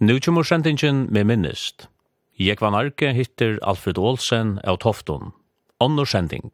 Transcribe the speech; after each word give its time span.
Nu 0.00 0.20
kommer 0.20 0.42
sendingen 0.42 1.02
med 1.12 1.26
minnest. 1.26 1.88
Jekvan 2.40 2.74
Arke 2.74 3.10
hittir 3.12 3.58
Alfred 3.62 3.98
Olsen 3.98 4.58
av 4.64 4.78
Tofton. 4.80 5.32
Onnor 5.78 6.08
sending. 6.08 6.50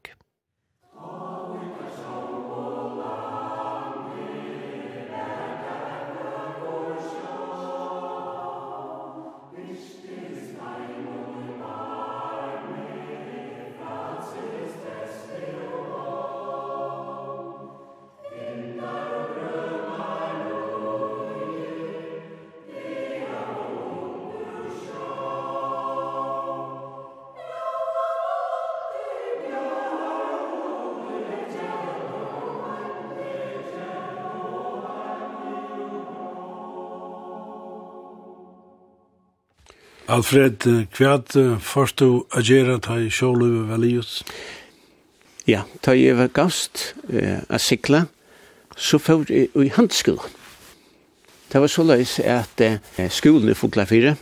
Alfred, 40.16 40.64
hvat 40.96 41.34
først 41.60 41.98
du 42.00 42.22
agera 42.32 42.78
ta 42.80 42.94
i 42.96 43.10
sjåløve 43.12 43.66
velius? 43.68 44.22
Ja, 45.44 45.66
ta 45.84 45.92
i 45.92 46.06
var 46.16 46.30
gavst 46.32 46.94
uh, 47.10 47.42
a 47.52 47.58
sikla, 47.60 48.06
så 48.76 48.96
fyrir 49.02 49.28
jeg 49.28 49.66
i 49.66 49.74
handskola. 49.76 50.24
Det 51.52 51.60
var 51.60 51.68
så 51.68 51.84
løys 51.84 52.16
at 52.24 52.64
uh, 52.64 53.02
skolen 53.12 53.52
i 53.52 53.58
Foglafire, 53.58 54.14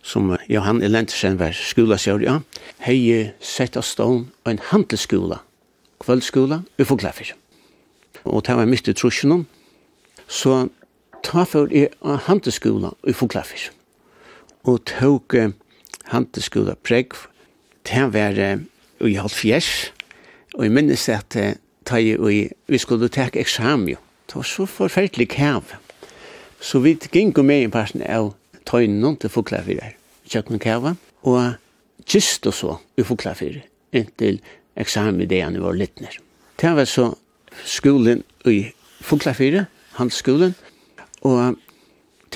som 0.00 0.32
Johan 0.48 0.80
Elentersen 0.80 1.36
var 1.36 1.52
skolasjør, 1.52 2.24
ja, 2.24 2.38
hei 2.86 2.96
sett 3.36 3.76
av 3.76 3.84
stån 3.84 4.24
og 4.30 4.52
en 4.54 4.64
handelsskola, 4.72 5.42
kveldskola, 6.00 6.62
i 6.80 6.88
Foglafire. 6.88 7.36
Og 8.24 8.46
det 8.46 8.56
var 8.56 8.72
mitt 8.72 8.88
i 8.88 8.96
trusjonen, 8.96 9.44
så 10.28 10.70
ta 11.20 11.44
for 11.44 11.68
av 12.00 12.24
handelsskola 12.30 12.96
i 13.04 13.12
Foglafire 13.12 13.76
og 14.66 14.82
tok 14.90 15.36
handelskola 16.10 16.74
til 17.86 18.02
å 18.02 18.10
være 18.10 18.48
i 19.06 19.14
halvfjers, 19.14 19.92
og 20.56 20.64
jeg 20.64 20.74
minnes 20.74 21.08
at 21.12 21.36
ta 21.86 21.98
i, 22.00 22.16
vi 22.66 22.78
skulle 22.78 23.08
ta 23.12 23.28
eksamen 23.32 23.94
jo. 23.94 24.00
Det 24.26 24.40
var 24.40 24.48
så 24.48 24.66
forferdelig 24.66 25.28
kæv. 25.36 25.76
Så 26.60 26.80
vi 26.82 26.96
gikk 26.96 27.38
med 27.44 27.62
i 27.62 27.70
parten 27.70 28.02
av 28.02 28.32
tøynen 28.66 29.16
til 29.20 29.30
Fuglafyrir, 29.30 29.94
kjøkken 30.26 30.58
kæva, 30.58 30.96
og 31.22 31.54
kist 32.08 32.46
og 32.48 32.54
så 32.54 32.78
i 32.98 33.04
Fuglafyrir, 33.06 33.62
inntil 33.94 34.40
eksamen 34.76 35.22
i 35.22 35.28
det 35.30 35.44
han 35.44 35.60
var 35.62 35.78
litt 35.78 36.00
nær. 36.02 36.18
Det 36.58 36.72
var 36.74 36.88
så 36.90 37.12
skolen 37.68 38.24
i 38.48 38.72
Fuglafyrir, 39.04 39.68
hans 40.00 40.18
skolen, 40.24 40.56
og 41.22 41.60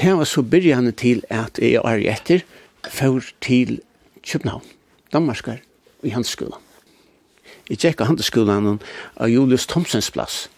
det 0.00 0.16
var 0.16 0.24
så 0.24 0.42
byrjande 0.42 0.92
til 0.96 1.22
at 1.28 1.58
jeg 1.60 1.80
er 1.84 2.04
etter 2.08 2.44
for 2.88 3.20
til 3.40 3.80
København, 4.24 4.64
Danmarkar, 5.12 5.60
i 6.02 6.08
handelsskolen. 6.08 6.56
Jeg 7.70 7.78
tjekka 7.78 8.04
handelsskolen 8.08 8.80
av 9.16 9.28
Julius 9.28 9.66
Thomsens 9.66 10.10
plass. 10.10 10.48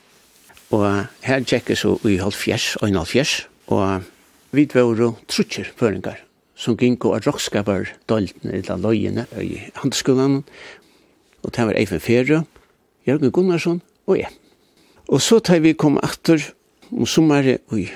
Og 0.71 1.07
her 1.27 1.43
tjekka 1.45 1.75
så 1.75 1.97
i 2.09 2.17
halvfjers 2.23 2.77
og 2.77 2.89
en 2.89 3.01
halvfjers, 3.01 3.49
og 3.67 4.07
vi 4.53 4.69
var 4.75 5.17
trutcher 5.29 5.73
føringar 5.77 6.23
som 6.55 6.77
gikk 6.79 7.09
og 7.09 7.27
rockskaper 7.27 7.91
dolten 8.07 8.53
eller 8.55 8.79
løyene 8.79 9.27
i 9.43 9.59
handelsskolen. 9.81 10.43
Og 11.43 11.51
det 11.51 11.67
var 11.67 11.79
Eifen 11.79 12.01
Fere, 12.01 12.45
Jørgen 13.09 13.33
Gunnarsson 13.35 13.83
og 14.07 14.19
jeg. 14.21 14.31
Og 15.09 15.21
så 15.21 15.41
tar 15.43 15.65
vi 15.65 15.75
kom 15.75 15.99
etter 15.99 16.53
om 16.93 17.07
sommeren 17.07 17.59
i 17.75 17.89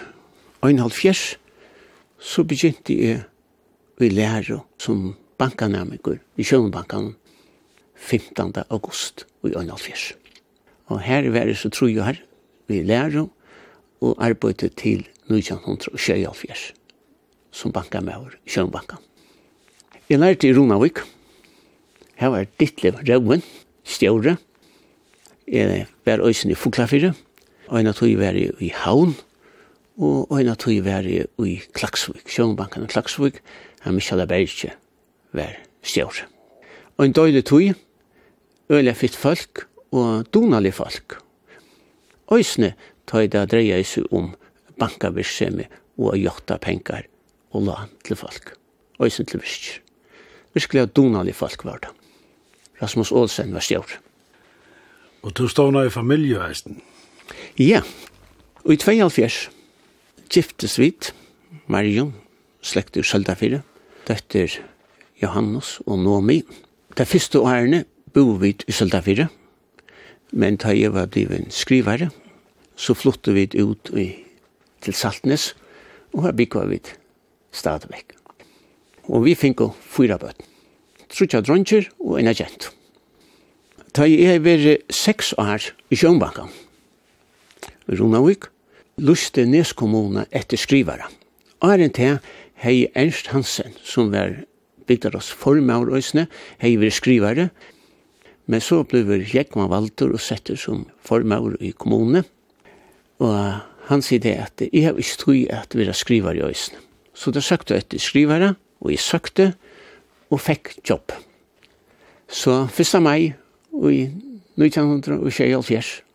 en 0.69 0.83
halv 0.83 0.95
fjers, 0.97 1.37
så 2.19 2.45
begynte 2.49 2.95
jeg 2.95 3.23
å 4.01 4.09
lære 4.13 4.61
som 4.83 5.15
bankanamiker 5.41 6.19
i 6.37 6.45
Sjønbankan 6.47 7.15
15. 7.97 8.65
august 8.69 9.27
i 9.45 9.53
en 9.53 9.73
halv 9.73 9.83
fjers. 9.83 10.13
Og 10.93 11.01
her 11.03 11.29
var 11.35 11.49
det 11.49 11.59
så 11.61 11.71
tror 11.73 11.91
jeg 11.91 12.05
her, 12.07 12.23
vi 12.69 12.83
lære 12.83 13.27
og 14.01 14.17
arbeidde 14.23 14.69
til 14.79 15.07
1924 15.31 16.73
som 17.57 17.73
bankamæver 17.73 18.37
i 18.45 18.53
Sjønbankan. 18.53 19.01
Jeg 20.09 20.21
lærte 20.21 20.49
i 20.49 20.55
Ronavik. 20.55 21.01
Her 22.17 22.29
var 22.29 22.47
Ditlev 22.61 23.01
Røven, 23.09 23.43
stjåre. 23.85 24.37
Jeg 25.49 25.87
var 26.07 26.23
øysen 26.27 26.51
i 26.51 26.55
Foklafire. 26.55 27.15
Og 27.67 27.81
en 27.81 27.91
av 27.91 27.97
tog 27.99 28.13
var 28.19 28.37
i 28.37 28.71
Havn, 28.71 29.17
og 29.97 30.33
en 30.37 30.51
av 30.53 30.59
tog 30.61 30.77
var 30.85 31.07
i 31.09 31.53
Klaksvik, 31.77 32.29
Sjønbanken 32.29 32.85
i 32.85 32.91
Klaksvik, 32.91 33.41
han 33.81 33.97
Michal 33.97 34.25
Berge 34.29 34.75
var 35.33 35.57
stjør. 35.87 36.27
Og 36.99 37.05
en 37.07 37.17
døylig 37.17 37.45
tog, 37.49 37.73
øyla 38.73 38.93
fitt 38.97 39.17
folk 39.17 39.65
og 39.93 40.29
donalig 40.35 40.75
folk. 40.75 41.19
Øysene 42.33 42.75
tog 43.07 43.31
det 43.33 43.47
dreia 43.53 43.81
seg 43.87 44.13
om 44.13 44.35
bankavirksemi 44.81 45.69
og 45.97 46.19
jokta 46.19 46.59
penkar 46.61 47.07
og 47.55 47.69
la 47.69 47.87
til 48.05 48.19
folk. 48.21 48.53
Øysene 49.01 49.27
til 49.27 49.41
virkir. 49.41 49.81
Virkelig 50.57 50.83
av 50.83 50.93
donalig 50.97 51.35
folk 51.37 51.65
var 51.65 51.81
det. 51.85 51.93
Rasmus 52.83 53.13
Olsen 53.13 53.55
var 53.55 53.65
stjør. 53.65 53.99
Og 55.23 55.33
du 55.37 55.49
stående 55.49 55.87
i 55.87 55.91
familie, 55.91 56.53
Ja, 57.59 57.83
og 58.65 58.73
i 58.73 58.77
2004 58.77 59.56
giftes 60.31 60.79
vid 60.79 61.13
Marion, 61.67 62.13
slekt 62.63 62.97
ur 62.97 63.07
Søltafire, 63.07 63.63
døtter 64.09 64.59
Johannes 65.23 65.81
og 65.87 66.01
Nomi. 66.05 66.43
De 66.97 67.05
første 67.05 67.41
årene 67.41 67.85
bo 68.15 68.37
vi 68.41 68.55
i 68.67 68.73
Søltafire, 68.73 69.29
men 70.33 70.59
da 70.61 70.75
jeg 70.75 70.93
var 70.95 71.11
blivet 71.13 71.53
skrivare, 71.55 72.11
så 72.77 72.95
flyttet 72.95 73.35
vi 73.35 73.47
ut 73.63 73.91
i, 73.97 74.11
til 74.83 74.95
Saltnes, 74.95 75.55
og 76.13 76.27
her 76.27 76.37
bygget 76.37 76.71
vi 76.71 76.81
stadigvæk. 77.53 78.17
Og 79.09 79.25
vi 79.25 79.37
fikk 79.39 79.63
fyra 79.81 80.19
bøten. 80.19 80.45
Trutja 81.13 81.41
dronjer 81.41 81.87
og 82.03 82.19
en 82.21 82.29
agent. 82.29 82.71
Da 83.95 84.05
jeg 84.11 84.43
var 84.45 84.65
seks 84.93 85.33
år 85.39 85.71
i 85.91 85.97
Sjønbanken, 85.97 86.51
i 87.89 87.97
Runavik, 87.97 88.51
luste 88.97 89.45
Neskommuna 89.45 90.25
etter 90.33 90.57
skrivara. 90.57 91.09
Åren 91.65 91.93
til 91.93 92.19
hei 92.63 92.87
Ernst 92.97 93.29
Hansen, 93.33 93.75
som 93.85 94.13
var 94.13 94.33
bygdar 94.89 95.17
oss 95.19 95.29
formaur 95.33 95.91
òsne, 95.97 96.27
hei 96.63 96.77
vi 96.81 96.91
skrivare, 96.91 97.51
men 98.47 98.63
så 98.63 98.83
blei 98.87 99.21
Jekman 99.27 99.69
Valdur 99.73 100.15
og 100.15 100.23
setter 100.23 100.57
som 100.57 100.87
formaur 101.05 101.59
i 101.61 101.73
kommune, 101.77 102.25
og 103.21 103.37
han 103.91 104.03
sier 104.03 104.23
det 104.23 104.37
at 104.41 104.65
jeg 104.67 104.87
har 104.87 104.97
ikke 104.99 105.21
tog 105.21 105.43
at 105.53 105.77
vi 105.77 105.87
er 105.87 105.97
skrivare 105.97 106.41
i 106.41 106.47
òsne. 106.47 106.81
Så 107.17 107.33
da 107.33 107.41
søkte 107.41 107.75
jeg 107.75 107.85
etter 107.85 108.01
skrivare, 108.01 108.55
og 108.81 108.93
jeg 108.93 109.01
søkte, 109.01 109.53
og 110.31 110.41
fikk 110.43 110.75
jobb. 110.89 111.13
Så 112.29 112.67
1. 112.67 112.97
mai 113.03 113.31
i 113.31 114.01
1926 114.59 116.06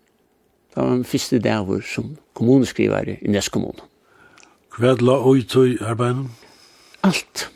Det 0.71 0.79
var 0.79 0.89
den 0.89 1.03
første 1.03 1.39
dag 1.43 1.67
som 1.83 2.13
kommuneskrivare 2.33 3.17
i 3.21 3.31
Nes 3.31 3.49
kommun. 3.51 3.75
Hva 4.77 4.93
la 5.03 5.17
oi 5.27 5.43
tøy 5.43 5.75
arbeiden? 5.83 6.29
Alt. 7.03 7.49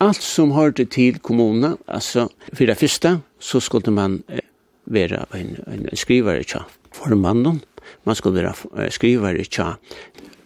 Alt 0.00 0.22
som 0.22 0.54
hørte 0.56 0.86
til 0.88 1.18
kommunen, 1.20 1.76
altså 1.86 2.28
for 2.54 2.64
det 2.64 2.78
første, 2.80 3.18
så 3.38 3.60
skulle 3.60 3.92
man 3.92 4.22
være 4.86 5.24
en, 5.36 5.56
en, 5.66 5.88
skrivare 5.92 6.46
tja 6.48 6.62
formannen, 6.96 7.60
man 8.04 8.16
skulle 8.16 8.40
være 8.40 8.90
skrivare 8.90 9.44
tja 9.44 9.74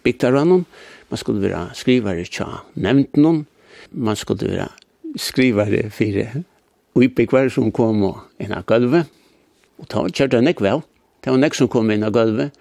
bygdarannen, 0.02 0.66
man 1.10 1.18
skulle 1.18 1.42
være 1.46 1.68
skrivare 1.78 2.24
tja 2.24 2.48
nevnten, 2.74 3.46
man 3.92 4.16
skulle 4.16 4.50
være 4.50 4.68
skrivare 5.16 5.90
for 5.90 6.42
uibyggvare 6.98 7.50
som 7.50 7.70
kom 7.72 8.02
og 8.02 8.18
en 8.40 8.56
av 8.56 8.66
gulvet, 8.66 9.06
og 9.78 9.88
ta 9.88 10.08
kjørte 10.08 10.42
nekk 10.42 10.64
vel. 10.64 10.82
Det 11.22 11.30
var 11.30 11.38
nek 11.38 11.54
som 11.54 11.70
kom 11.70 11.90
inn 11.94 12.04
av 12.06 12.14
gulvet, 12.16 12.54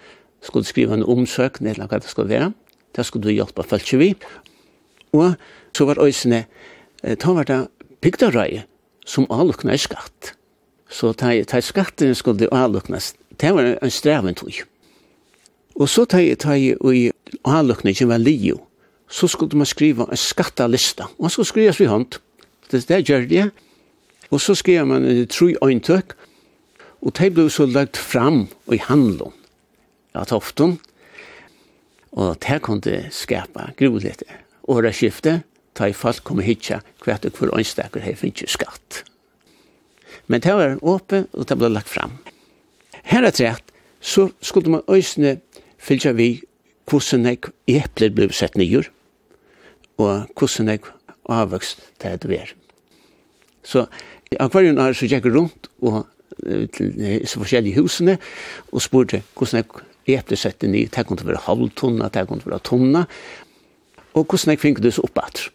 skulle 0.46 0.66
skriva 0.66 0.98
en 0.98 1.06
omsøk, 1.06 1.62
eller 1.62 1.90
hva 1.90 2.00
det 2.02 2.10
skulle 2.10 2.30
være. 2.30 2.52
Det 2.96 3.06
skulle 3.06 3.30
du 3.30 3.34
hjelpe 3.34 3.66
folk 3.66 3.94
vi. 3.98 4.14
Og 5.14 5.34
så 5.76 5.88
var 5.88 6.02
øysene, 6.02 6.46
ta 7.20 7.34
var 7.34 7.48
det 7.50 7.68
bygdarøye, 8.02 8.66
som 9.06 9.28
avlukna 9.30 9.74
i 9.74 9.82
skatt. 9.82 10.34
Så 10.92 11.14
ta, 11.18 11.34
ta 11.48 11.62
skatten 11.62 12.16
skulle 12.16 12.50
avlukna, 12.52 13.00
Det 13.42 13.54
var 13.54 13.78
en 13.82 13.92
streven 13.92 14.36
tog. 14.36 14.54
Og 15.76 15.90
så 15.90 16.06
ta, 16.06 16.20
ta 16.36 16.56
i 16.56 17.12
avlukna 17.46 17.92
i 17.92 18.06
var 18.06 18.18
lio, 18.18 18.60
så 19.10 19.28
skulle 19.28 19.58
man 19.58 19.66
skriva 19.66 20.06
en 20.12 20.18
skattalista. 20.18 21.08
Og 21.18 21.26
han 21.26 21.30
skulle 21.30 21.48
skrivas 21.48 21.80
vid 21.80 21.88
hånd. 21.88 22.20
Det, 22.72 22.88
det 22.88 23.10
gjør 23.10 23.26
det. 23.28 23.52
Og 24.32 24.42
så 24.42 24.56
skriver 24.56 24.86
man 24.86 25.28
tru 25.28 25.56
øyntøk, 25.64 26.16
Og 27.02 27.14
de 27.18 27.30
ble 27.34 27.48
så 27.50 27.66
lagt 27.66 27.98
fram 27.98 28.46
i 28.72 28.78
handlån 28.82 29.34
av 30.14 30.28
toften, 30.30 30.78
og 32.12 32.36
det 32.44 32.60
kunne 32.66 33.08
skapa 33.16 33.72
grunnlighet. 33.80 34.24
åreskiftet, 34.68 35.44
ta 35.74 35.88
i 35.88 35.96
folk 35.96 36.24
kom 36.24 36.40
hitja 36.44 36.82
hvert 37.04 37.26
og 37.26 37.40
hver 37.40 37.56
ønstaker 37.58 38.04
her 38.04 38.16
finnes 38.16 38.52
skatt. 38.52 39.04
Men 40.28 40.42
det 40.44 40.54
var 40.54 40.78
åpe, 40.82 41.26
og 41.34 41.48
det 41.48 41.58
ble 41.58 41.72
lagt 41.72 41.90
fram. 41.90 42.20
Her 43.04 43.26
er 43.26 43.32
trett, 43.32 43.72
så 44.02 44.30
skulle 44.42 44.72
man 44.72 44.86
øsne 44.88 45.40
fylja 45.82 46.14
vi 46.14 46.42
hvordan 46.90 47.26
jeg 47.26 47.52
epler 47.68 48.12
ble 48.14 48.30
sett 48.36 48.58
nyer, 48.60 48.90
og 49.98 50.28
hvordan 50.36 50.74
jeg 50.74 50.86
avvokst 51.32 51.82
det 52.04 52.22
det. 52.26 52.44
Så 53.64 53.86
akvarien 54.40 54.80
er 54.82 54.94
så 54.98 55.08
gikk 55.08 55.30
rundt 55.32 55.70
og 55.82 56.04
til 56.76 56.94
disse 56.98 57.40
forskjellige 57.40 57.82
husene, 57.82 58.18
og 58.72 58.84
spurte 58.84 59.22
hvordan 59.38 59.64
jeg 60.08 60.20
epler 60.22 60.40
sette 60.40 60.68
ni, 60.68 60.86
det 60.90 61.06
kunne 61.08 61.28
være 61.28 61.44
halvtunna, 61.46 62.10
det 62.10 62.28
kunne 62.28 62.46
være 62.46 62.64
tunna, 62.66 63.06
og 64.14 64.26
hvordan 64.26 64.56
jeg 64.56 64.62
fikk 64.62 64.82
det 64.84 64.96
så 64.96 65.06
oppbatt. 65.08 65.50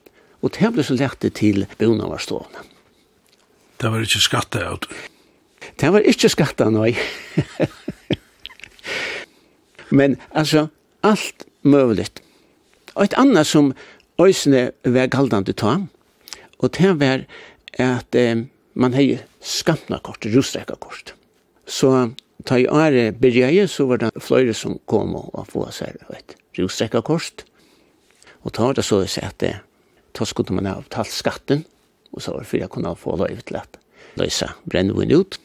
Og 0.45 0.53
det 0.55 0.71
ble 0.73 0.85
så 0.85 0.97
lett 0.97 1.27
til 1.35 1.67
bonen 1.81 2.09
var 2.11 2.23
stående. 2.23 2.65
Det 3.81 3.91
var 3.93 4.05
ikke 4.05 4.23
skattet 4.25 4.63
av 4.63 4.79
det? 4.85 5.01
Det 5.77 5.91
var 5.93 6.07
ikke 6.09 6.31
skattet, 6.33 6.73
nei. 6.73 6.95
Men 9.99 10.17
altså, 10.31 10.69
alt 11.03 11.45
mulig. 11.63 12.09
Og 12.95 13.05
et 13.05 13.17
annet 13.19 13.47
som 13.47 13.75
øysene 14.21 14.71
var 14.85 15.11
galdende 15.13 15.53
ta, 15.53 15.77
og 16.59 16.73
det 16.79 16.95
var 17.01 17.27
at 17.77 18.17
eh, 18.17 18.47
man 18.77 18.95
hei 18.97 19.19
skampna 19.41 19.99
kort, 20.05 20.27
rusreka 20.29 20.77
kort. 20.81 21.15
Så 21.67 21.91
ta 22.45 22.59
i 22.61 22.69
are 22.69 23.11
byrjaje, 23.13 23.67
så 23.69 23.87
var 23.89 24.03
det 24.03 24.13
flere 24.23 24.55
som 24.55 24.79
kom 24.87 25.17
og 25.17 25.47
få 25.51 25.67
seg 25.75 25.97
et 26.13 26.37
rusreka 26.59 27.03
kort. 27.03 27.47
Og 28.45 28.53
ta 28.55 28.71
det 28.77 28.85
så 28.87 29.01
å 29.03 29.09
si 29.11 29.25
at 29.25 29.39
det, 29.43 29.57
ta 30.15 30.29
skulle 30.29 30.55
man 30.55 30.69
ha 30.69 30.77
avtalt 30.79 31.13
skatten, 31.13 31.65
og 32.13 32.23
så 32.23 32.35
var 32.35 32.45
det 32.45 32.51
for 32.53 32.61
jeg 32.61 32.73
kunne 32.73 32.95
få 32.97 33.17
lov 33.19 33.43
til 33.49 33.59
at 33.59 33.81
løysa 34.21 34.53
brennvinn 34.69 35.15
ut. 35.17 35.41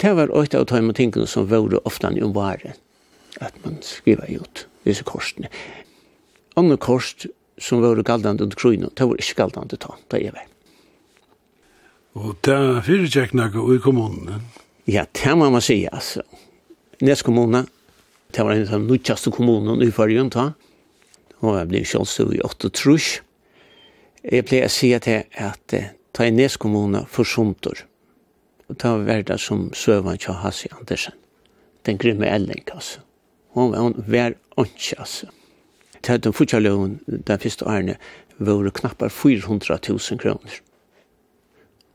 Det 0.00 0.12
var 0.16 0.32
øyta 0.32 0.60
av 0.60 0.68
tøyma 0.70 0.94
tingene 0.96 1.28
som 1.28 1.48
var 1.50 1.78
ofte 1.84 2.10
i 2.16 2.24
omvaren, 2.24 2.76
at 3.40 3.56
man 3.64 3.78
skriva 3.84 4.26
ut 4.28 4.66
disse 4.84 5.04
korsene. 5.06 5.52
Andre 6.58 6.76
kors 6.80 7.14
som 7.60 7.84
var 7.84 8.00
galdande 8.02 8.44
under 8.44 8.56
kruinen, 8.56 8.92
det 8.96 9.06
var 9.06 9.20
ikke 9.20 9.42
galdande 9.44 9.78
ta, 9.80 9.94
det 10.10 10.24
er 10.26 10.34
vei. 10.36 10.49
Og 12.20 12.36
det 12.44 12.56
fyrirtjekk 12.84 13.32
nekka 13.38 13.62
i 13.72 13.78
kommunene? 13.80 14.42
Ja, 14.90 15.06
det 15.16 15.32
må 15.38 15.48
man 15.52 15.62
si, 15.64 15.86
altså. 15.88 16.20
Nes 17.00 17.22
kommune, 17.24 17.64
det 18.34 18.44
var 18.44 18.58
en 18.58 18.66
av 18.66 18.74
de 18.74 18.90
nødtjaste 18.90 19.32
kommunene 19.32 19.86
i 19.86 19.94
fargen, 19.94 20.28
ta. 20.32 20.50
Og 21.40 21.56
jeg 21.56 21.70
ble 21.70 21.82
kjølstøv 21.88 22.34
i 22.36 22.42
8 22.44 22.72
trus. 22.76 23.08
Jeg 24.20 24.44
ble 24.50 24.60
å 24.66 24.70
at 24.98 25.08
jeg 25.08 25.24
at 25.40 25.76
ta 26.12 26.28
i 26.28 26.34
Nes 26.34 26.58
kommune 26.60 27.06
for 27.08 27.24
sumter. 27.24 27.86
Og 28.68 28.76
ta 28.78 28.98
var 29.00 29.24
det 29.24 29.40
som 29.40 29.70
søvann 29.72 30.20
til 30.20 30.36
Hassi 30.42 30.68
Andersen. 30.76 31.16
Den 31.88 31.96
grymme 31.96 32.28
Ellen, 32.28 32.60
altså. 32.74 33.00
Hon, 33.56 33.72
hon 33.74 33.96
var 34.06 34.36
ikke, 34.60 34.98
altså. 34.98 35.32
Til 36.04 36.20
den 36.20 36.36
fortsatt 36.36 36.62
løven, 36.62 36.98
den 37.08 37.40
første 37.40 37.64
årene, 37.64 37.96
var 38.36 38.64
det 38.64 38.76
knappar 38.76 39.08
400 39.08 39.80
000 39.88 40.20
kroner 40.20 40.60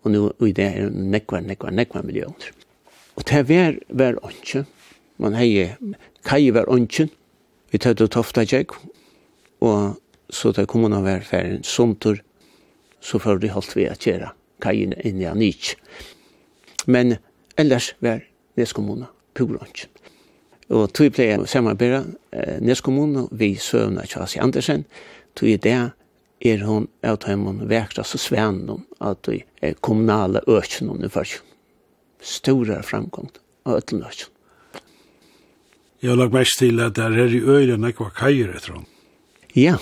og 0.05 0.13
nu 0.13 0.21
i 0.45 0.53
det 0.53 0.65
er 0.69 0.89
nekvar, 0.93 1.41
nekvar, 1.41 1.73
nekvar 1.73 2.05
millioner. 2.05 2.51
Og 3.15 3.25
det 3.25 3.41
var, 3.49 3.77
var 3.89 4.19
åndsjen, 4.23 4.67
man 5.17 5.35
hei, 5.35 5.71
kai 6.27 6.51
var 6.53 6.69
åndsjen, 6.69 7.09
vi 7.71 7.81
tøtt 7.81 8.03
og 8.05 8.11
tofta 8.13 8.45
jeg 8.45 8.69
og 9.65 9.97
så 10.29 10.51
da 10.51 10.65
kommunen 10.69 11.03
var 11.05 11.25
ferdig 11.25 11.65
somtur, 11.65 12.19
så 13.01 13.19
får 13.21 13.41
de 13.41 13.51
holdt 13.53 13.75
vi 13.77 13.87
at 13.89 14.05
gjøre 14.05 14.31
kai 14.61 14.83
inn 14.85 15.21
i 15.21 15.27
Anich. 15.29 15.75
Men 16.85 17.17
ellers 17.57 17.93
var 17.99 18.23
Neskommunen 18.55 19.09
pur 19.35 19.57
åndsjen. 19.57 19.91
Og 20.73 20.89
tog 20.95 21.11
pleier 21.13 21.43
samarbeida 21.45 22.05
eh, 22.33 22.57
Neskommunen 22.61 23.27
vi 23.31 23.53
søvna 23.61 24.05
Kjasi 24.09 24.39
Andersen, 24.41 24.85
tog 25.35 25.49
i 25.49 25.57
det 25.61 25.91
er 26.43 26.63
hon 26.67 26.87
av 27.05 27.19
tøymon 27.23 27.63
vekra 27.69 28.03
så 28.03 28.19
svennom 28.19 28.83
at 28.99 29.27
vi 29.29 29.41
er 29.63 29.77
kommunale 29.85 30.41
økjen 30.47 30.91
under 30.91 31.11
først. 31.11 31.41
Stora 32.19 32.81
framgång 32.83 33.29
av 33.65 33.79
øtlen 33.79 34.03
økjen. 34.05 34.31
Jeg 36.01 36.11
har 36.11 36.19
lagt 36.19 36.35
mest 36.35 36.59
til 36.59 36.81
at 36.83 36.95
det 36.97 37.05
er 37.05 37.33
i 37.33 37.41
øyren 37.41 37.87
ekva 37.87 38.11
kajer 38.13 38.51
etter 38.57 38.75
hon. 38.75 38.85
Ja, 39.55 39.77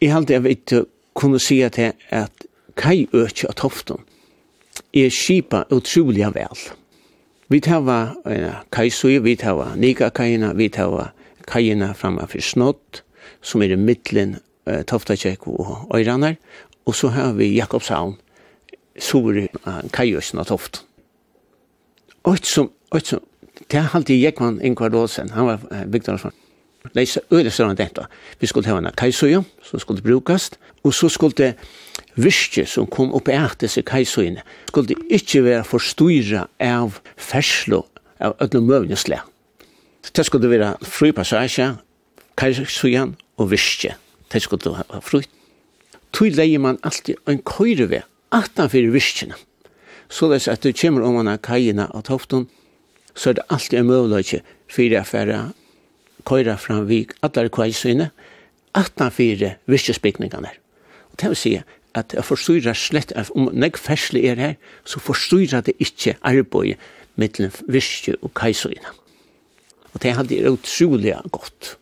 jeg 0.00 0.12
halte 0.12 0.34
jeg 0.34 0.44
vet 0.44 0.74
kunne 1.14 1.40
si 1.40 1.60
at 1.62 1.78
jeg 1.78 1.94
at 2.10 2.46
kaj 2.80 3.06
økje 3.12 3.48
av 3.48 3.56
toften 3.60 4.04
er 4.96 5.12
skipa 5.12 5.64
utrolig 5.70 6.26
vel. 6.34 6.66
Vi 7.50 7.60
tar 7.60 7.82
var 7.86 8.14
kajsui, 8.72 9.18
vi 9.18 9.36
tar 9.36 9.56
va 9.58 9.72
nika 9.76 10.10
kajina, 10.14 10.52
vi 10.54 10.68
tar 10.68 10.90
va 10.92 11.08
kajina 11.50 11.92
framme 11.94 12.26
for 12.30 12.42
snott, 12.42 13.02
som 13.42 13.62
er 13.62 13.74
i 13.74 13.78
middelen 13.80 14.38
eh, 14.66 14.82
Toftakjek 14.84 15.46
og 15.48 15.88
Øyraner, 15.94 16.34
og 16.86 16.94
så 16.94 17.08
har 17.08 17.32
vi 17.38 17.54
Jakobshavn, 17.54 18.16
Sore, 18.98 19.48
Kajøsen 19.92 20.38
og 20.38 20.46
Toft. 20.46 20.84
Og 22.24 22.38
som, 22.42 22.70
og 22.90 23.00
som, 23.04 23.20
det 23.70 23.78
er 23.78 23.94
alltid 23.94 24.20
Jekman 24.20 24.60
Ingvar 24.60 24.90
Rådsen, 24.92 25.30
han 25.30 25.46
var 25.46 25.60
eh, 25.72 25.86
bygdarsmann. 25.86 26.34
Leisa 26.96 27.20
øyne 27.32 27.50
sånn 27.52 27.76
dette. 27.76 28.06
Vi 28.40 28.48
skulle 28.48 28.70
ha 28.72 28.78
en 28.80 28.88
kajsøye 28.96 29.42
som 29.64 29.80
skulle 29.82 30.02
brukast, 30.02 30.56
og 30.84 30.94
så 30.96 31.10
skulle 31.12 31.36
det 31.36 31.50
virke 32.16 32.64
som 32.66 32.88
kom 32.88 33.12
opp 33.14 33.28
etter 33.28 33.68
seg 33.68 33.84
kajsøyene, 33.88 34.42
skulle 34.68 34.96
ikke 35.12 35.44
være 35.44 35.66
forstyrra 35.68 36.46
av 36.64 37.00
ferslo 37.16 37.84
av 38.20 38.36
ødne 38.40 38.64
møvnesle. 38.64 39.20
Det 40.16 40.24
skulle 40.26 40.50
være 40.50 40.74
fri 40.82 41.12
passasje, 41.12 41.74
kajsøyene 42.40 43.16
og 43.36 43.52
virke 43.52 43.94
de 44.32 44.40
skulle 44.40 44.74
ha 44.76 45.00
frukt. 45.00 45.30
Tui 46.12 46.30
leier 46.30 46.58
man 46.58 46.78
alltid 46.82 47.20
en 47.28 47.42
køyre 47.42 47.90
ved, 47.90 48.02
atan 48.32 48.70
fyrir 48.70 48.90
virkene. 48.90 49.34
Så 50.10 50.26
det 50.30 50.46
er 50.46 50.52
at 50.52 50.64
du 50.64 50.72
kommer 50.72 51.06
om 51.06 51.14
man 51.14 51.26
har 51.30 51.38
kajina 51.38 51.86
av 51.94 52.02
tofton, 52.02 52.48
så 53.14 53.30
er 53.30 53.38
det 53.38 53.46
alltid 53.50 53.78
en 53.78 53.86
møvløyke 53.86 54.42
fyrir 54.70 55.00
affæra 55.00 55.50
køyra 56.26 56.56
fram 56.56 56.88
vi 56.88 57.06
allar 57.22 57.48
kajsvine, 57.48 58.10
atanfyr 58.74 59.56
virkesbygningarna. 59.66 60.50
Og 61.12 61.20
det 61.20 61.28
vil 61.28 61.36
si 61.36 61.54
at 61.94 62.14
jeg 62.14 62.24
forstyrrer 62.24 62.76
slett, 62.78 63.12
om 63.34 63.50
nek 63.52 63.78
fersle 63.78 64.22
er 64.30 64.38
her, 64.38 64.54
så 64.84 65.00
forstyrrer 65.02 65.64
det 65.66 65.74
ikke 65.78 66.16
arbeidet 66.22 66.78
mittlen 67.16 67.52
virkje 67.68 68.14
og 68.22 68.34
kajsvine. 68.34 68.94
Og 69.92 70.02
det 70.02 70.14
hadde 70.14 70.38
er 70.38 70.50
utrolig 70.50 71.14
godt. 71.32 71.76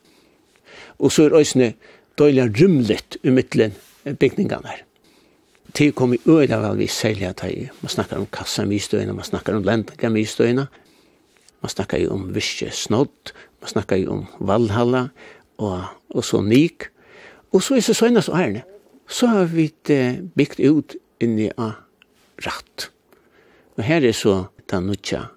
Og 0.99 1.13
så 1.13 1.29
er 1.29 1.37
øysene 1.37 1.75
døyla 2.19 2.49
rymlet 2.51 3.19
i 3.23 3.33
mittlen 3.35 3.75
bygningene. 4.05 4.83
Det 5.77 5.93
kom 5.95 6.15
i 6.17 6.21
øyla 6.27 6.59
vel 6.63 6.79
vi 6.79 6.87
særlig 6.91 7.29
at 7.29 7.43
man 7.83 7.93
snakker 7.93 8.17
om 8.17 8.27
kassa 8.27 8.63
kassamistøyene, 8.63 9.13
man 9.13 9.25
snakker 9.25 9.55
om 9.55 9.63
lendagamistøyene, 9.63 10.67
man 11.63 11.71
snakker 11.71 11.99
jo 11.99 12.15
om 12.15 12.35
virkje 12.35 12.71
snodd, 12.73 13.33
man 13.61 13.69
snakker 13.69 13.97
jo 13.97 14.13
om 14.13 14.27
valhalla, 14.41 15.09
og, 15.59 15.85
og 16.11 16.25
så 16.25 16.41
nik. 16.43 16.89
Og 17.53 17.63
så 17.63 17.75
det 17.75 17.85
sesøgnas 17.85 18.29
og 18.29 18.39
ærene, 18.39 18.63
så 19.09 19.27
har 19.27 19.49
vi 19.53 19.71
bygd 20.37 20.61
ut 20.69 20.97
inni 21.21 21.49
a 21.57 21.73
ratt. 22.47 22.91
Og 23.77 23.85
her 23.85 24.05
er 24.05 24.13
så 24.13 24.49
den 24.71 24.91
nødja 24.91 25.29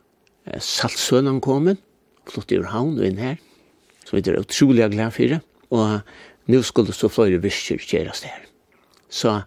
saltsønnen 0.59 1.41
kommet, 1.41 1.79
flott 2.29 2.51
i 2.51 2.59
havn 2.61 2.97
og 2.99 3.05
inn 3.05 3.21
her, 3.21 3.39
så 4.05 4.17
vi 4.17 4.23
er 4.25 4.41
utrolig 4.41 4.89
glad 4.91 5.11
for 5.15 5.35
det. 5.35 5.41
Og 5.71 6.01
nu 6.51 6.61
skulle 6.63 6.93
så 6.93 7.09
flere 7.11 7.41
visser 7.41 7.79
kjerast 7.79 8.27
her. 8.27 8.43
Så 9.09 9.41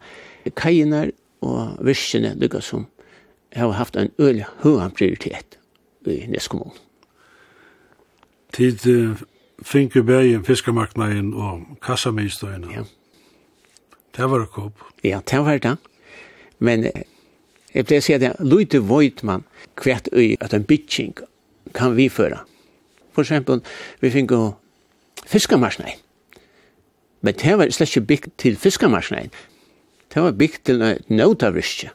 kajene 0.56 1.10
og 1.44 1.78
vissene 1.84 2.34
lykka 2.40 2.60
som 2.64 2.86
har 3.54 3.76
haft 3.78 3.96
en 3.96 4.10
øl 4.18 4.42
høyre 4.62 4.90
prioritet 4.96 5.58
i 6.06 6.24
Neskommun. 6.28 6.74
Tid 8.54 8.86
uh, 8.86 9.22
finke 9.62 10.02
bægen, 10.02 10.44
fiskemarknaden 10.44 11.34
og 11.34 11.78
kassamistøyene. 11.82 12.72
Ja. 12.72 12.84
Det 14.16 14.30
var 14.30 14.38
det 14.38 14.50
kopp. 14.50 14.84
Ja, 15.04 15.20
det 15.30 15.40
var 15.44 15.58
det. 15.58 15.76
Men 16.58 16.84
jeg 17.74 17.86
pleier 17.86 18.02
å 18.02 18.06
si 18.06 18.14
at 18.14 18.42
Luite 18.44 18.78
Voitman 18.86 19.42
kvært 19.80 20.08
i 20.14 20.36
at 20.40 20.54
en 20.54 20.66
bitching 20.66 21.16
kan 21.74 21.96
vi 21.96 22.08
føre. 22.08 22.44
For 23.14 23.26
eksempel, 23.26 23.62
vi 24.00 24.10
finke 24.14 24.38
fiskamarsnaden 25.26 26.03
Men 27.24 27.36
det 27.40 27.56
var 27.56 27.70
slett 27.72 27.94
ikke 27.94 28.08
bygd 28.10 28.32
til 28.42 28.56
fiskermarsnein. 28.60 29.30
Det 30.12 30.22
var 30.22 30.36
bygd 30.36 30.64
til 30.68 30.82
nautavristje, 31.08 31.88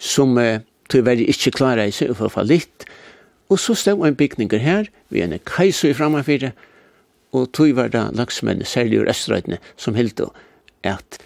som 0.00 0.32
uh, 0.40 0.62
tog 0.88 1.04
veldig 1.04 1.26
ikke 1.28 1.52
klare 1.58 1.84
i 1.88 1.92
seg 1.92 2.14
for 2.16 2.30
å 2.30 2.32
få 2.32 2.44
litt. 2.48 2.86
Og 3.52 3.60
så 3.60 3.76
stod 3.76 4.00
en 4.06 4.16
bygninger 4.16 4.62
her, 4.64 4.88
vi 5.12 5.20
er 5.20 5.28
en 5.28 5.44
keiser 5.44 5.92
i 5.92 5.96
framafyrre, 5.98 6.54
og 7.36 7.50
tog 7.52 7.74
var 7.76 7.92
da 7.92 8.06
laksmennene, 8.16 8.64
særlig 8.64 9.02
ur 9.02 9.10
Østrøytene, 9.12 9.58
som 9.76 9.98
helt 9.98 10.16
då, 10.16 10.30
at 10.82 11.18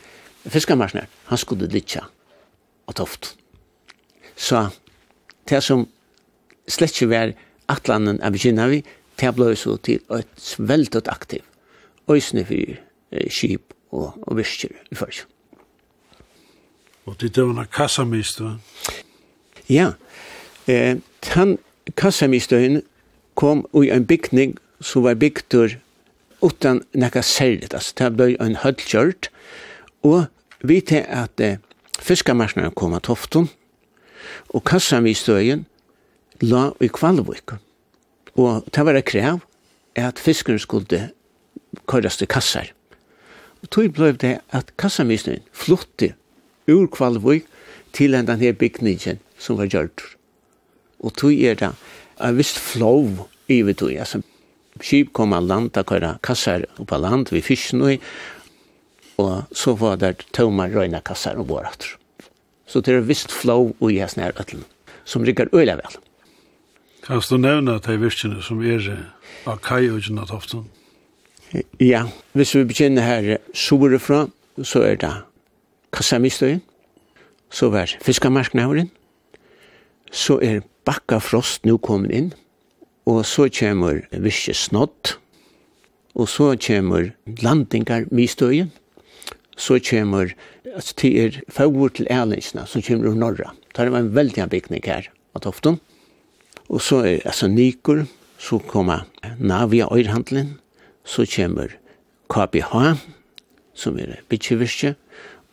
fiskermarsnein, 0.48 1.06
han 1.30 1.38
skulle 1.38 1.70
litja 1.70 2.02
og 2.88 2.98
toft. 2.98 3.36
Så 4.34 4.66
det 5.48 5.62
som 5.62 5.86
slett 6.66 6.96
ikke 6.96 7.12
var 7.12 7.36
atlanen 7.70 8.18
av 8.24 8.34
begynner 8.34 8.72
vi, 8.72 8.82
det 9.20 9.32
ble 9.36 9.54
så 9.56 9.76
til 9.84 10.02
et 10.14 10.52
veldig 10.58 11.06
aktiv, 11.06 11.46
øysene 12.10 12.46
fyrer 12.48 12.87
skip 13.30 13.74
og, 13.90 14.14
og 14.22 14.36
visker 14.36 14.74
i 14.90 14.98
fyrir. 14.98 15.24
Og 17.08 17.16
det 17.20 17.36
er 17.38 17.48
en 17.48 17.64
kassamistøy? 17.72 18.58
Ja. 19.68 19.92
Eh, 20.68 20.96
den 21.34 21.58
kassamistøyen 21.96 22.82
kom 23.34 23.64
i 23.82 23.88
en 23.88 24.06
bygning 24.06 24.58
som 24.80 25.02
var 25.02 25.14
bygd 25.14 25.78
utan 26.42 26.82
nekka 26.94 27.22
særligt. 27.22 27.74
Altså, 27.74 27.94
det 27.98 28.16
ble 28.16 28.36
en 28.40 28.56
høllkjørt. 28.56 29.30
Og 30.02 30.26
vi 30.60 30.80
til 30.80 31.04
at 31.08 31.40
eh, 31.40 31.58
fiskamarsnaren 31.98 32.74
kom 32.76 32.94
av 32.94 33.02
Tofton, 33.06 33.48
og 34.54 34.64
kassamistøyen 34.64 35.66
la 36.40 36.70
i 36.80 36.88
Kvalvik. 36.88 37.56
Og 38.36 38.66
det 38.74 38.84
var 38.84 38.94
et 38.94 39.04
krev 39.04 39.40
at 39.96 40.18
fiskeren 40.18 40.58
skulle 40.58 41.08
køres 41.86 42.16
til 42.16 42.28
kassar 42.28 42.70
tog 43.70 43.92
blev 43.92 44.18
det 44.22 44.38
at 44.54 44.72
kassamissnen 44.78 45.42
flytte 45.52 46.12
ur 46.68 46.86
Kvalvøy 46.92 47.42
til 47.96 48.14
en 48.14 48.28
denne 48.28 48.52
bygningen 48.54 49.20
som 49.38 49.58
var 49.58 49.70
gjørt. 49.70 50.04
Og 51.00 51.14
tog 51.18 51.34
er 51.34 51.58
det 51.58 51.72
en 52.20 52.38
viss 52.38 52.58
flow 52.58 53.28
i 53.48 53.62
vi 53.62 53.74
tog. 53.74 53.94
Altså, 53.94 54.22
skip 54.80 55.12
kom 55.12 55.34
av 55.34 55.46
land, 55.46 55.72
da 55.74 55.82
køyre 55.86 56.16
kassar 56.22 56.66
opp 56.78 56.92
av 56.92 57.02
land 57.02 57.32
vi 57.34 57.42
fisken 57.42 57.82
og 59.18 59.46
så 59.50 59.74
var 59.74 59.96
det 59.98 60.28
tømmer 60.30 60.70
røyna 60.70 61.00
kassar 61.02 61.38
og 61.40 61.48
båret. 61.50 61.96
Så 62.68 62.80
det 62.84 62.94
er 62.94 63.06
visst 63.06 63.32
flow 63.34 63.72
i 63.90 63.98
hans 63.98 64.14
nærøtlen, 64.16 64.62
som 65.04 65.24
rikker 65.26 65.50
øyla 65.52 65.74
vel. 65.80 65.98
Kan 67.02 67.22
du 67.30 67.36
nevne 67.36 67.74
at 67.74 67.86
det 67.86 67.96
er 67.96 68.02
virkene 68.04 68.42
som 68.42 68.60
er 68.62 68.84
av 69.48 69.58
kai 69.64 69.88
og 69.88 69.98
gjennom 70.04 70.28
toften? 70.28 70.68
Ja, 71.80 72.02
hvis 72.36 72.54
vi 72.56 72.64
begynner 72.68 73.02
her 73.02 73.38
sorefra, 73.56 74.26
så 74.62 74.82
er 74.84 74.98
det 75.00 75.12
Kassamistøyen, 75.96 76.60
så 77.50 77.70
er 77.72 77.94
Fiskamarsknavren, 78.04 78.90
så 80.12 80.36
er 80.44 80.60
Bakkafrost 80.84 81.64
nå 81.64 81.78
kommet 81.80 82.12
inn, 82.12 82.28
og 83.08 83.24
så 83.24 83.48
kommer 83.48 84.02
Visje 84.12 84.52
Snodd, 84.56 85.14
og 86.18 86.28
så 86.28 86.52
kommer 86.60 87.14
Landingar 87.40 88.04
Mistøyen, 88.12 88.68
så 89.56 89.80
kommer 89.80 90.34
altså, 90.74 90.94
til 91.00 91.18
er 91.24 91.40
Fagvor 91.48 91.88
til 91.96 92.06
Erlingsna, 92.10 92.66
som 92.66 92.84
kommer 92.84 93.08
ur 93.08 93.16
Norra. 93.16 93.54
Det 93.72 93.86
er 93.86 93.96
en 93.96 94.14
veldig 94.14 94.50
bygning 94.52 94.84
her, 94.84 95.08
av 95.34 95.46
Tofton. 95.46 95.80
Og 96.68 96.82
så 96.84 97.00
er 97.06 97.24
altså 97.24 97.48
Nikur, 97.48 98.04
så 98.38 98.58
kommer 98.58 99.06
Navia 99.38 99.88
Øyrhandlen, 99.88 100.58
så 101.08 101.24
kommer 101.24 101.72
KBH, 102.28 102.74
som 103.74 103.98
er 103.98 104.20
bytjevirke, 104.28 104.94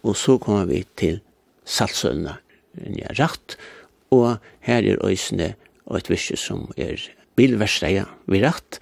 og 0.03 0.17
så 0.19 0.37
kommer 0.41 0.67
vi 0.67 0.83
til 0.99 1.21
Salsøna, 1.65 2.37
nye 2.83 3.15
rakt, 3.17 3.55
og 4.11 4.37
her 4.67 4.83
er 4.83 5.01
øysene 5.05 5.53
og 5.85 5.99
et 5.99 6.09
virke 6.11 6.37
som 6.37 6.67
er 6.77 6.99
bilversteia 7.37 8.05
vi 8.27 8.41
rakt, 8.43 8.79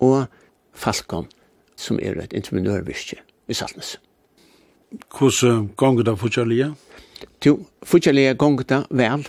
og 0.00 0.26
Falkon, 0.74 1.28
som 1.76 1.98
er 2.02 2.18
et 2.22 2.34
entreprenørvirke 2.34 3.20
i 3.48 3.54
Saltnes. 3.54 3.96
Hvordan 5.10 5.68
gonger 5.76 6.06
det 6.06 6.18
fortjellige? 6.18 6.74
Jo, 7.44 7.58
fortjellige 7.82 8.34
gonger 8.38 8.66
det 8.70 8.82
vel. 8.90 9.26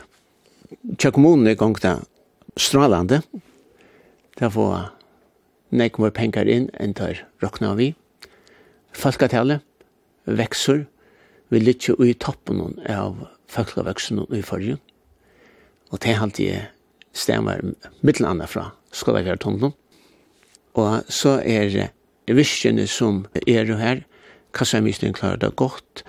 Tja 0.98 1.12
kommunene 1.14 1.56
gonger 1.56 1.82
det 1.82 1.96
strålande. 2.58 3.22
Det 4.40 4.50
var 4.56 4.95
nek 5.72 6.00
mer 6.00 6.14
pengar 6.16 6.50
inn 6.50 6.70
enn 6.80 6.96
der 6.98 7.24
rokna 7.44 7.74
vi. 7.80 7.94
Falkatallet 8.96 9.64
vekser, 10.26 10.86
vi 11.50 11.62
lytje 11.62 11.96
i 12.02 12.14
toppen 12.18 12.80
av 12.90 13.28
falkaveksen 13.52 14.24
i 14.34 14.42
forrige, 14.42 14.80
og 15.92 16.02
det 16.02 16.12
er 16.12 16.24
alltid 16.24 16.72
stemmer 17.16 17.62
mittelandet 18.02 18.50
fra 18.52 18.72
Skålagertunnelen. 18.96 19.74
Og 20.76 21.06
så 21.08 21.38
er 21.46 21.92
virkene 22.28 22.88
som 22.88 23.26
er 23.46 23.72
her, 23.80 24.02
kassamisten 24.56 25.14
klarer 25.14 25.40
det 25.40 25.56
godt, 25.56 26.04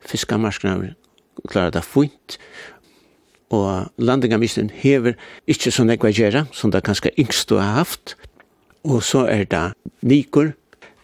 fiskamarskene 0.00 0.94
klarer 1.50 1.74
det 1.74 1.84
fint, 1.84 2.38
og 3.54 3.90
landingamisten 3.98 4.70
hever 4.70 5.14
ikke 5.46 5.70
så 5.70 5.84
nekva 5.84 6.10
gjerra, 6.10 6.46
som 6.52 6.72
det 6.72 6.82
kanskje 6.86 7.14
yngst 7.18 7.50
du 7.50 7.58
har 7.60 7.76
haft, 7.78 8.16
Og 8.84 9.02
så 9.02 9.24
er 9.32 9.46
det 9.48 9.72
nikur, 10.04 10.52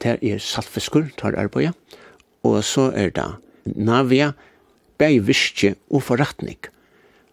der 0.02 0.20
er 0.22 0.38
saltfiskur, 0.38 1.08
tar 1.16 1.36
arbeid, 1.36 1.72
og 2.44 2.64
så 2.64 2.90
er 2.94 3.12
det 3.16 3.28
navia, 3.76 4.32
bei 5.00 5.16
viske 5.24 5.74
og 5.88 6.02
forretning. 6.04 6.58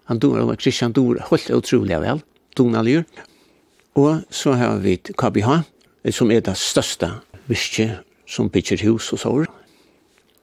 Han 0.08 0.20
dora, 0.24 0.56
Kristian 0.56 0.94
dår, 0.96 1.20
holdt 1.28 1.52
utrolig 1.52 2.00
vel, 2.00 2.22
donaljur. 2.56 3.04
Og 4.00 4.24
så 4.32 4.54
har 4.56 4.80
vi 4.80 4.96
KBH, 4.98 5.50
som 6.16 6.32
er 6.32 6.46
det 6.46 6.56
største 6.56 7.10
viske 7.52 7.90
som 8.28 8.48
bygger 8.52 8.86
hus 8.88 9.12
og 9.12 9.20
sår. 9.20 9.50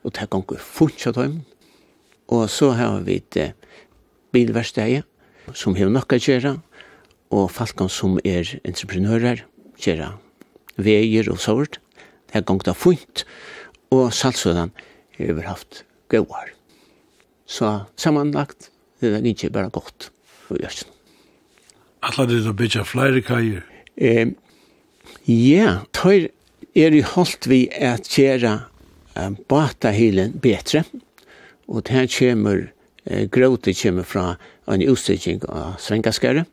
Og 0.05 0.13
det 0.13 0.29
ganger 0.29 0.61
fortsatt 0.61 1.17
dem. 1.17 1.41
Og 2.29 2.51
så 2.51 2.75
har 2.77 3.01
vi 3.07 3.23
bilversteget, 4.33 5.05
som 5.55 5.77
har 5.77 5.89
nok 5.89 6.13
å 6.13 6.21
gjøre, 6.21 6.59
og 7.33 7.51
folk 7.53 7.81
som 7.89 8.19
er 8.25 8.59
entreprenører, 8.65 9.45
gjøre 9.81 10.13
veier 10.77 11.31
og 11.33 11.41
sårt. 11.43 11.79
Det 12.29 12.41
har 12.41 12.47
gongt 12.49 12.69
av 12.71 12.79
funt, 12.79 13.25
og 13.95 14.13
saltsødan 14.15 14.73
har 15.19 15.43
haft 15.47 15.85
gauar. 16.11 16.51
Så 17.47 17.85
samanlagt, 18.01 18.71
det 19.01 19.13
er 19.15 19.27
ikke 19.29 19.53
bare 19.55 19.71
godt 19.71 20.11
for 20.47 20.59
jørsen. 20.61 20.91
Alla 22.05 22.27
det 22.29 22.43
er 22.45 22.57
bytja 22.57 22.85
flere 22.85 23.23
kajer? 23.25 23.63
Eh, 23.97 24.35
ja, 25.29 25.85
tøyr 25.97 26.29
er 26.77 26.93
i 26.97 27.03
holdt 27.07 27.47
vi 27.49 27.67
at 27.73 28.09
gjerra 28.11 28.67
um, 29.17 29.37
batahylen 29.49 30.35
betre, 30.43 30.85
og 31.69 31.87
det 31.87 31.95
her 31.95 32.11
kommer 32.11 32.67
eh, 33.07 33.25
gråte 33.33 33.73
kommer 33.79 34.05
fra 34.05 34.35
en 34.69 34.85
utstyrking 34.85 35.45
av 35.49 35.79
svengaskare, 35.81 36.45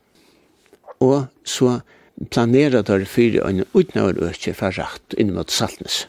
og 1.01 1.27
så 1.43 1.79
planera 2.29 2.81
der 2.85 3.05
fyrir 3.09 3.45
en 3.47 3.63
utnaur 3.73 4.17
økje 4.21 4.53
fra 4.57 4.71
rakt 4.75 5.15
inn 5.17 5.33
mot 5.35 5.51
Saltnes. 5.51 6.05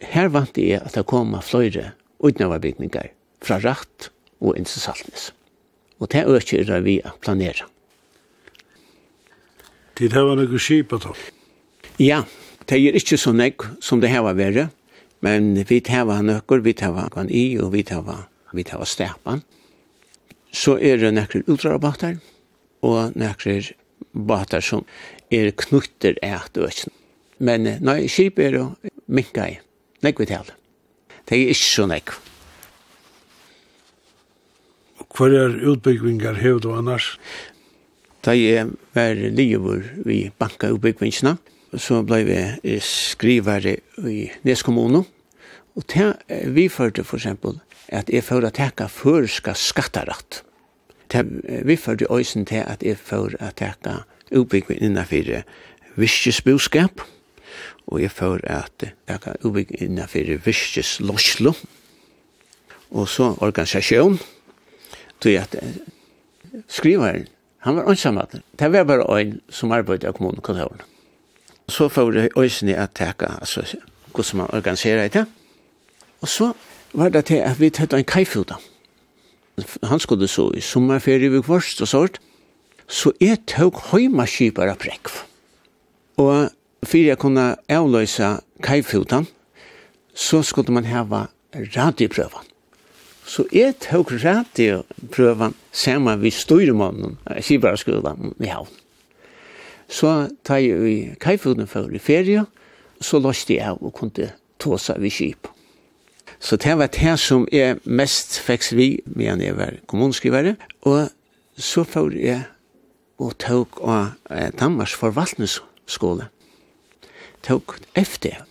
Her 0.00 0.28
vant 0.28 0.58
jeg 0.60 0.82
at 0.82 0.96
det 0.98 1.06
kom 1.08 1.32
fløyre 1.42 1.94
utnaverbygninger 2.24 3.12
fra 3.44 3.60
rakt 3.62 4.10
og 4.40 4.56
inn 4.58 4.68
til 4.68 4.82
Saltnes. 4.82 5.30
Og 6.00 6.10
det 6.12 6.26
økje 6.28 6.64
er 6.66 6.84
vi 6.84 6.98
å 7.00 7.14
planera. 7.22 7.68
Tid 9.96 10.12
her 10.12 10.26
var 10.28 10.36
noe 10.36 10.60
skipet 10.60 11.06
da? 11.06 11.14
Ja, 11.96 12.24
det 12.68 12.76
er 12.76 12.98
ikke 12.98 13.16
så 13.16 13.32
nek 13.32 13.64
som 13.80 14.02
det 14.02 14.10
her 14.12 14.26
var 14.26 14.36
verre, 14.36 14.68
men 15.24 15.54
vi 15.64 15.80
tar 15.80 16.04
nøkker, 16.04 16.60
vi 16.60 16.74
tar 16.76 17.08
kan 17.14 17.30
i, 17.32 17.56
og 17.56 17.72
vi 17.72 17.82
tar 17.82 18.04
vi 18.52 18.64
tar 18.64 18.84
stepan. 18.84 19.42
Så 20.52 20.76
er 20.76 21.00
det 21.00 21.14
nekker 21.16 21.48
ultrarabatter, 21.48 22.18
og 22.84 23.16
nekker 23.16 23.72
båtar 24.16 24.64
som 24.64 24.84
er 25.30 25.52
knutter 25.52 26.16
eit 26.24 26.56
økken. 26.56 26.94
Men 27.38 27.68
nei, 27.84 28.06
skip 28.08 28.40
er 28.40 28.56
jo 28.56 28.68
minka 29.12 29.48
i. 29.50 29.58
Nekk 30.04 30.22
vi 30.22 30.28
tale. 30.30 30.56
Det 31.26 31.36
er 31.36 31.52
ikke 31.52 31.68
så 31.68 31.86
nekk. 31.90 32.14
Hva 35.16 35.28
er 35.32 35.58
utbyggvingar 35.72 36.40
hevd 36.40 36.68
og 36.68 36.78
annars? 36.80 37.14
Da 38.24 38.34
jeg 38.36 38.72
var 38.96 39.16
livur 39.16 39.84
vi 40.04 40.26
banka 40.38 40.72
utbyggvingsna, 40.74 41.36
så 41.76 42.00
blei 42.06 42.22
vi 42.26 42.78
skrivare 42.82 43.76
i 44.08 44.26
Neskommunen, 44.46 45.04
og 45.76 45.84
ta, 45.92 46.14
vi 46.28 46.68
førte 46.72 47.04
for 47.04 47.20
eksempel 47.20 47.58
at 47.92 48.08
jeg 48.10 48.24
får 48.24 48.48
å 48.48 48.52
teka 48.54 48.88
førska 48.90 49.54
skattaratt 49.56 50.40
vi 51.64 51.76
førte 51.76 52.06
øysen 52.10 52.44
til 52.46 52.62
at 52.66 52.82
jeg 52.82 52.98
får 52.98 53.36
at 53.40 53.56
teka 53.56 54.02
utbyggvin 54.32 54.82
innanfyrir 54.82 55.42
virkesbúskap, 55.96 57.00
og 57.86 58.02
jeg 58.02 58.10
får 58.10 58.40
at 58.44 58.84
jeg 59.08 59.20
kan 59.20 59.32
teka 59.32 59.48
innenfor 59.48 59.82
innanfyrir 59.82 60.40
virkesloslo, 60.44 61.52
og 62.90 63.08
så 63.08 63.34
organisasjon, 63.40 64.18
tog 65.20 65.32
at 65.32 65.56
skriveren, 66.68 67.26
han 67.58 67.76
var 67.76 67.88
ansammet, 67.90 68.42
det 68.58 68.72
var 68.72 68.84
bare 68.84 69.18
øyn 69.18 69.40
som 69.50 69.72
arbeidde 69.72 70.06
av 70.08 70.12
kommunekontoren. 70.12 70.80
Så 71.68 71.88
får 71.88 72.12
jeg 72.12 72.30
øysen 72.38 72.68
til 72.68 72.74
at 72.74 72.94
teka, 72.94 73.26
altså, 73.40 73.76
hvordan 74.14 74.36
man 74.36 74.54
organiserer 74.54 75.08
det, 75.08 75.26
og 76.20 76.28
så 76.28 76.52
var 76.92 77.08
det 77.08 77.24
til 77.24 77.42
at 77.42 77.60
vi 77.60 77.70
tøtta 77.70 77.98
en 77.98 78.04
kajfuda, 78.04 78.54
han 79.82 80.00
skulle 80.00 80.28
så 80.28 80.50
i 80.56 80.60
sommerferie 80.60 81.32
vi 81.32 81.42
kvarst 81.44 81.80
og 81.84 81.88
sånt, 81.88 82.18
så 82.86 83.12
jeg 83.22 83.40
tok 83.50 83.80
høymaskipere 83.90 84.76
prekv. 84.78 85.22
Og 86.22 86.52
for 86.86 87.00
jeg 87.00 87.18
kunne 87.18 87.54
avløse 87.72 88.36
kajfjotan, 88.62 89.26
så 90.14 90.42
skulle 90.46 90.72
man 90.72 90.86
hava 90.88 91.26
radioprøven. 91.54 92.46
Så 93.26 93.46
jeg 93.52 93.74
tok 93.82 94.12
radioprøven 94.22 95.56
sammen 95.72 96.20
vi 96.22 96.30
styrmannen, 96.30 97.18
kibarskolan 97.42 98.36
i 98.38 98.52
havn. 98.52 98.70
Så 99.88 100.12
tar 100.46 100.62
jeg 100.62 100.86
i 100.86 100.96
kajfjotan 101.20 101.68
for 101.70 101.90
i 101.90 102.02
ferie, 102.02 102.46
så 103.00 103.20
løste 103.22 103.56
jeg 103.56 103.74
av 103.74 103.82
og 103.82 103.94
kunne 103.98 104.32
tåsa 104.62 104.96
vi 105.00 105.10
kipa. 105.10 105.55
Så 106.40 106.56
det 106.56 106.76
var 106.78 106.90
det 106.92 107.16
som 107.20 107.46
jeg 107.52 107.78
mest 107.84 108.38
fikk 108.44 108.68
vi 108.76 108.88
medan 109.06 109.40
jeg 109.40 109.56
var 109.56 109.78
kommunskrivare. 109.88 110.56
Og 110.82 111.08
så 111.56 111.84
får 111.84 112.16
jeg 112.20 112.44
og 113.18 113.32
tok 113.40 113.80
av 113.80 114.16
Danmarks 114.60 114.94
forvaltningsskole. 114.94 116.28
Tok 117.46 117.78
efter 117.96 118.42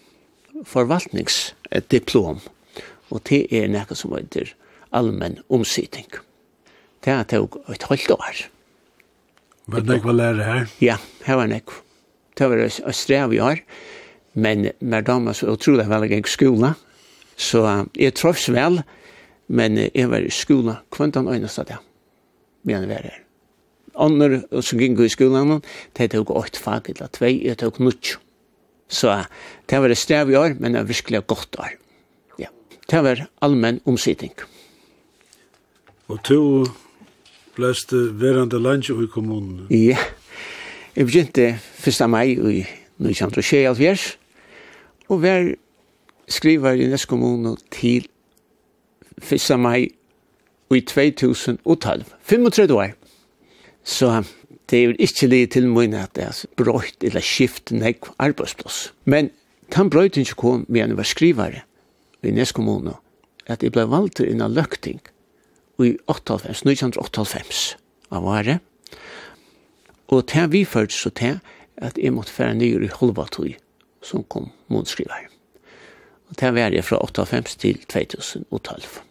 forvaltningsdiplom. 0.65 2.41
Og 3.13 3.21
det 3.29 3.45
er 3.53 3.69
noe 3.69 3.97
som 3.97 4.15
heter 4.15 4.55
allmenn 4.95 5.41
omsitting. 5.53 6.09
Det 7.05 7.19
tok 7.29 7.59
et 7.69 7.85
halvt 7.85 8.15
år. 8.17 8.45
Var 9.65 9.81
det 9.81 9.95
nekva 9.95 10.13
lærer 10.13 10.45
her? 10.45 10.71
Ja, 10.81 10.97
her 11.25 11.37
var 11.41 11.49
nekva. 11.49 11.81
Det 12.35 12.49
var 12.49 12.65
et 12.65 12.95
strev 12.97 13.33
i 13.33 13.39
år. 13.39 13.61
Men 14.33 14.71
med 14.79 15.05
damer 15.07 15.33
så 15.37 15.53
utrolig 15.53 15.85
veldig 15.87 16.09
gikk 16.11 16.27
skolen 16.27 16.73
Så 17.35 17.61
jeg 17.99 18.15
trofs 18.15 18.47
vel, 18.49 18.81
men 19.47 19.77
jeg 19.77 20.09
var 20.09 20.23
i 20.23 20.31
skola 20.33 20.79
kvendan 20.93 21.27
øynest 21.27 21.59
av 21.61 21.69
det, 21.69 21.79
men 22.63 22.75
jeg 22.75 22.89
var 22.89 23.07
her. 23.09 23.21
Ånder 23.95 24.41
som 24.65 24.79
gikk 24.81 24.99
i 25.05 25.11
skolen, 25.11 25.61
de 25.95 26.07
tok 26.11 26.31
åtte 26.35 26.59
fag, 26.59 26.89
eller 26.91 27.11
tvei, 27.15 27.37
jeg 27.45 27.59
tok 27.61 27.79
nutt. 27.83 28.15
Så 28.91 29.13
det 29.69 29.79
var 29.81 29.89
et 29.89 29.97
strev 29.97 30.31
i 30.31 30.37
år, 30.39 30.57
men 30.59 30.73
det 30.73 30.83
var 30.83 30.89
virkelig 30.91 31.21
godt 31.27 31.59
år. 31.59 31.77
Ja. 32.39 32.51
Det 32.91 33.03
var 33.03 33.23
allmenn 33.41 33.79
omsidning. 33.85 34.33
Og 36.07 36.19
to 36.23 36.65
blest 37.55 37.93
verande 37.93 38.59
lunch 38.61 38.91
i 38.91 39.07
kommunen? 39.09 39.65
Ja, 39.71 39.97
jeg 40.95 41.07
begynte 41.07 41.47
1. 41.87 42.09
mai 42.09 42.35
i 42.35 42.65
1926, 42.99 44.17
og 45.09 45.21
var 45.23 45.55
skriver 46.27 46.79
i 46.79 46.87
Neskommune 46.89 47.55
til 47.71 48.07
1. 49.21 49.59
mai 49.59 49.89
i 50.73 50.81
2012, 50.81 52.03
35 52.21 52.73
år. 52.73 52.93
Så 53.83 54.23
det 54.69 54.81
er 54.81 54.95
ikke 54.99 55.29
litt 55.29 55.53
til 55.53 55.67
min 55.69 55.93
at 55.93 56.15
det 56.17 56.25
er 56.25 56.39
brøyt 56.57 57.03
eller 57.05 57.21
skift 57.21 57.71
nek 57.71 58.09
arbeidsplass. 58.17 58.91
Men 59.05 59.29
den 59.75 59.89
brøyt 59.89 60.17
ikke 60.17 60.39
kom 60.41 60.65
med 60.67 60.81
en 60.81 60.97
var 60.97 61.07
skrivare 61.07 61.61
i 62.25 62.31
Neskommune, 62.33 62.95
at 63.45 63.63
jeg 63.63 63.71
ble 63.75 63.85
valgt 63.89 64.19
innan 64.25 64.55
løkting 64.57 65.01
i 65.77 65.91
1998, 65.93 66.65
1998 66.65 67.77
av 68.09 68.25
året. 68.25 68.59
Og 70.07 70.25
til 70.29 70.49
vi 70.53 70.65
førte 70.65 70.93
så 70.93 71.09
til 71.13 71.39
at 71.77 71.97
jeg 71.97 72.13
måtte 72.13 72.33
fære 72.33 72.57
nye 72.57 72.85
i 72.85 72.89
Holvatøy 72.89 73.55
som 74.05 74.23
kom 74.23 74.49
mot 74.69 74.89
skrivare. 74.89 75.34
Og 76.29 76.39
det 76.39 76.53
var 76.55 76.73
jeg 76.73 76.83
fra 76.83 76.97
1958 76.97 77.55
til 77.55 77.77
2012. 77.85 79.01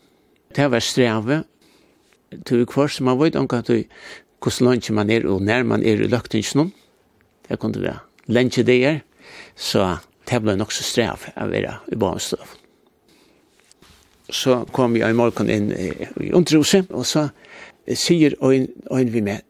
Det 0.57 0.71
var 0.71 0.79
strevet. 0.79 1.45
Det 2.31 2.59
var 2.59 2.65
kvar 2.65 2.91
som 2.91 3.07
man 3.07 3.21
vet 3.21 3.37
om 3.37 3.49
at 3.51 3.71
hvordan 4.45 4.69
lønge 4.69 4.93
man 4.93 5.11
er, 5.11 5.27
og 5.27 5.43
når 5.43 5.63
man 5.63 5.83
er 5.83 6.03
i 6.03 6.09
løktingsnån. 6.09 6.73
Det 7.49 7.59
kunne 7.59 7.83
være 7.83 7.99
lønge 8.27 8.63
det 8.63 8.85
er. 8.85 9.01
Så 9.57 9.97
det 10.31 10.43
ble 10.43 10.57
nok 10.57 10.73
så 10.73 10.85
strev 10.85 11.27
å 11.37 11.49
være 11.49 11.79
i 11.93 11.97
barnstøv. 11.97 12.45
Så 14.31 14.65
kom 14.73 14.97
jeg 14.97 15.11
i 15.11 15.17
morgen 15.17 15.51
inn 15.53 15.73
i 15.73 16.31
underhuset, 16.33 16.91
og 16.91 17.07
så 17.07 17.29
sier 17.93 18.35
øyn 18.41 19.13
vi 19.13 19.21
med, 19.21 19.45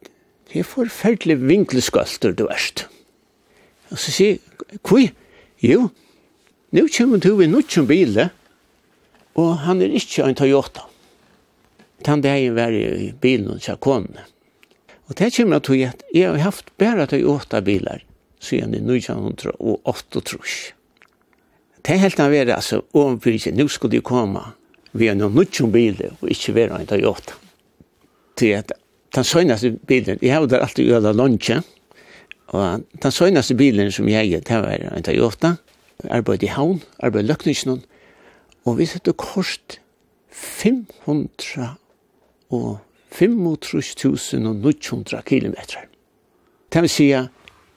det 0.50 0.60
er 0.60 0.66
forferdelig 0.66 1.38
vinkelskølter 1.40 2.34
du 2.34 2.46
erst. 2.50 2.86
Og 3.90 3.98
så 3.98 4.10
sier, 4.10 4.38
hvor? 4.82 5.06
Jo, 5.62 5.88
Nu 6.74 6.88
kommer 6.88 7.18
du 7.22 7.38
i 7.38 7.46
noen 7.46 7.86
bile, 7.86 8.30
og 9.38 9.50
han 9.62 9.78
er 9.78 9.92
ikke 9.94 10.24
en 10.26 10.34
Toyota. 10.34 10.88
Han 12.08 12.22
det 12.24 12.32
er 12.34 12.56
var 12.56 12.74
i 12.74 13.12
bilen 13.22 13.52
hos 13.52 13.68
konene. 13.78 14.24
Og 15.06 15.14
det 15.14 15.30
kommer 15.36 15.62
til 15.62 15.84
at 15.86 16.02
jeg 16.10 16.32
har 16.32 16.42
haft 16.42 16.72
bare 16.80 17.06
Toyota 17.06 17.60
bilar 17.62 18.02
siden 18.42 18.74
i 18.74 18.80
1908 18.82 20.24
trus. 20.26 20.56
Det 21.78 21.94
er 21.94 22.02
helt 22.02 22.20
av 22.20 22.34
er 22.34 22.50
altså 22.56 22.80
overfor 22.90 23.36
ikke, 23.36 23.54
nå 23.54 23.68
skulle 23.70 23.94
de 23.94 24.02
komme 24.02 24.42
vi 24.98 25.06
har 25.06 25.14
noen 25.18 25.34
noen 25.34 25.70
biler 25.74 26.16
og 26.20 26.30
ikke 26.30 26.56
være 26.58 26.80
en 26.80 26.90
Toyota. 26.90 27.38
Til 28.34 28.56
at 28.58 28.72
den 29.14 29.24
søgnaste 29.24 29.70
bilen, 29.86 30.18
jeg 30.22 30.34
har 30.34 30.46
der 30.50 30.66
alltid 30.66 30.90
gjør 30.90 31.06
det 31.06 31.14
lunsje, 31.14 31.60
og 32.50 32.82
den 33.02 33.14
søgnaste 33.14 33.54
bilen 33.54 33.92
som 33.94 34.08
jeg 34.10 34.32
er, 34.32 34.42
det 34.42 34.60
var 34.62 34.90
en 34.90 35.06
Toyota, 35.06 35.54
arbeid 36.10 36.42
i 36.42 36.52
havn, 36.52 36.82
arbeid 36.98 37.24
i 37.24 37.28
løkningsen, 37.28 37.84
og 38.64 38.78
vi 38.78 38.86
sette 38.88 39.12
kost 39.18 39.80
500 40.34 41.68
og 42.54 42.78
35.900 43.14 45.22
kilometer. 45.22 45.80
Det 46.72 46.82
vil 46.82 46.90
si 46.90 47.12
at 47.14 47.28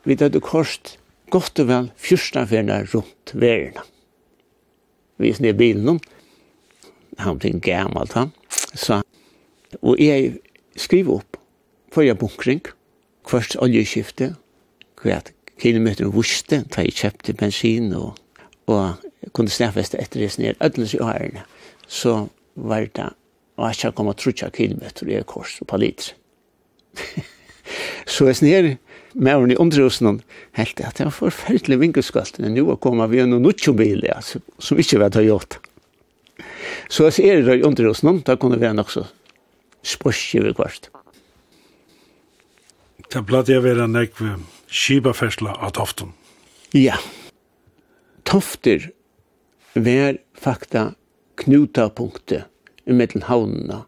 vi 0.08 0.18
sette 0.18 0.40
kost 0.42 1.00
godt 1.30 1.60
og 1.62 1.68
vel 1.70 1.92
fyrstaferna 2.00 2.82
rundt 2.94 3.34
verden. 3.34 3.84
Vi 5.18 5.34
sette 5.34 5.54
bilen, 5.58 6.00
han 7.18 7.40
ble 7.42 7.60
gammalt 7.62 8.14
han, 8.18 8.32
så, 8.78 9.02
og 9.82 9.98
jeg 10.02 10.38
skriver 10.78 11.20
opp 11.20 11.38
for 11.94 12.06
jeg 12.06 12.18
bunkring, 12.20 12.62
hvert 13.28 13.58
oljeskifte, 13.64 14.36
kvart 14.98 15.37
kilometer 15.60 16.10
vuste, 16.14 16.64
da 16.74 16.86
jeg 16.86 16.98
kjøpte 16.98 17.34
bensin 17.38 17.94
og, 17.98 18.18
og 18.68 19.32
kunne 19.34 19.52
snakfeste 19.52 20.00
etter 20.02 20.22
det 20.24 20.36
ned 20.42 20.60
ødels 20.64 20.94
i 20.94 21.02
årene, 21.04 21.46
så 21.88 22.28
var 22.56 22.90
det 22.96 23.12
og 23.58 23.72
jeg 23.72 23.80
skal 23.80 23.94
komme 23.98 24.14
trutja 24.18 24.50
kilometer 24.54 25.10
i 25.10 25.22
kors 25.26 25.58
og 25.64 25.70
på 25.72 25.80
liter. 25.82 26.14
så 28.14 28.28
jeg 28.30 28.40
snir 28.40 28.68
med 29.18 29.34
henne 29.34 29.56
i 29.56 29.62
underhusen 29.62 30.22
helt 30.58 30.82
at 30.86 31.00
det 31.00 31.08
var 31.08 31.16
forferdelig 31.16 31.80
vinkelskalt 31.82 32.38
men 32.44 32.54
nå 32.54 32.76
kom 32.82 33.02
vi 33.10 33.24
en 33.24 33.34
nuttjo 33.42 33.74
ja, 34.06 34.20
som 34.22 34.78
ikke 34.78 35.02
var 35.02 35.10
Toyota. 35.10 35.58
Så 36.90 37.08
jeg 37.08 37.14
ser 37.14 37.42
det 37.42 37.66
under 37.66 37.90
i 37.90 37.94
noen, 38.06 38.22
da 38.22 38.38
kunne 38.38 38.60
vi 38.62 38.70
nok 38.74 38.92
så 38.94 39.08
spørsmål 39.84 40.52
i 40.52 40.54
kvart. 40.54 40.90
Det 43.10 43.26
platt 43.26 43.50
jeg 43.50 43.64
være 43.64 43.88
nekve 43.88 44.38
skibafersla 44.68 45.54
av 45.54 45.70
toften. 45.78 46.14
Ja. 46.72 46.98
Tofter 48.24 48.92
var 49.74 50.18
fakta 50.34 50.94
knutapunktet 51.38 52.44
mellom 52.86 53.24
havnene 53.28 53.84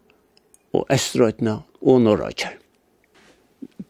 og 0.76 0.86
Estrøytene 0.92 1.60
og 1.80 2.02
Norrøytjer. 2.04 2.56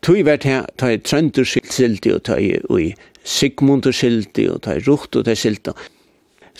Tui 0.00 0.22
vært 0.24 0.46
her, 0.48 0.66
ta 0.80 0.90
i 0.94 1.00
Trøndur 1.02 1.44
sildi 1.44 2.14
og 2.14 2.22
ta 2.26 2.38
i 2.40 2.54
ui 2.72 2.94
Sigmundur 3.20 3.92
sildi 3.92 4.46
og 4.48 4.62
ta 4.64 4.78
i 4.78 4.84
Rucht 4.86 5.16
og 5.18 5.26
ta 5.26 5.34
i 5.36 5.38
sildi. 5.38 5.74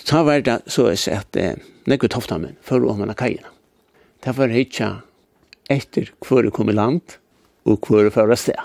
Ta 0.05 0.23
var 0.27 0.45
det 0.45 0.59
så 0.71 0.91
er 0.91 0.99
sett 1.01 1.37
eh, 1.41 1.57
nekku 1.89 2.11
toftamenn 2.13 2.59
for 2.65 2.85
å 2.85 2.97
manna 2.99 3.17
kajina. 3.17 3.49
Ta 4.21 4.35
var 4.37 4.53
hitja 4.53 5.01
etter 5.73 6.13
hvor 6.21 6.47
kom 6.53 6.71
i 6.71 6.77
land 6.77 7.17
og 7.65 7.89
hvor 7.89 8.11
fara 8.13 8.37
sted 8.37 8.61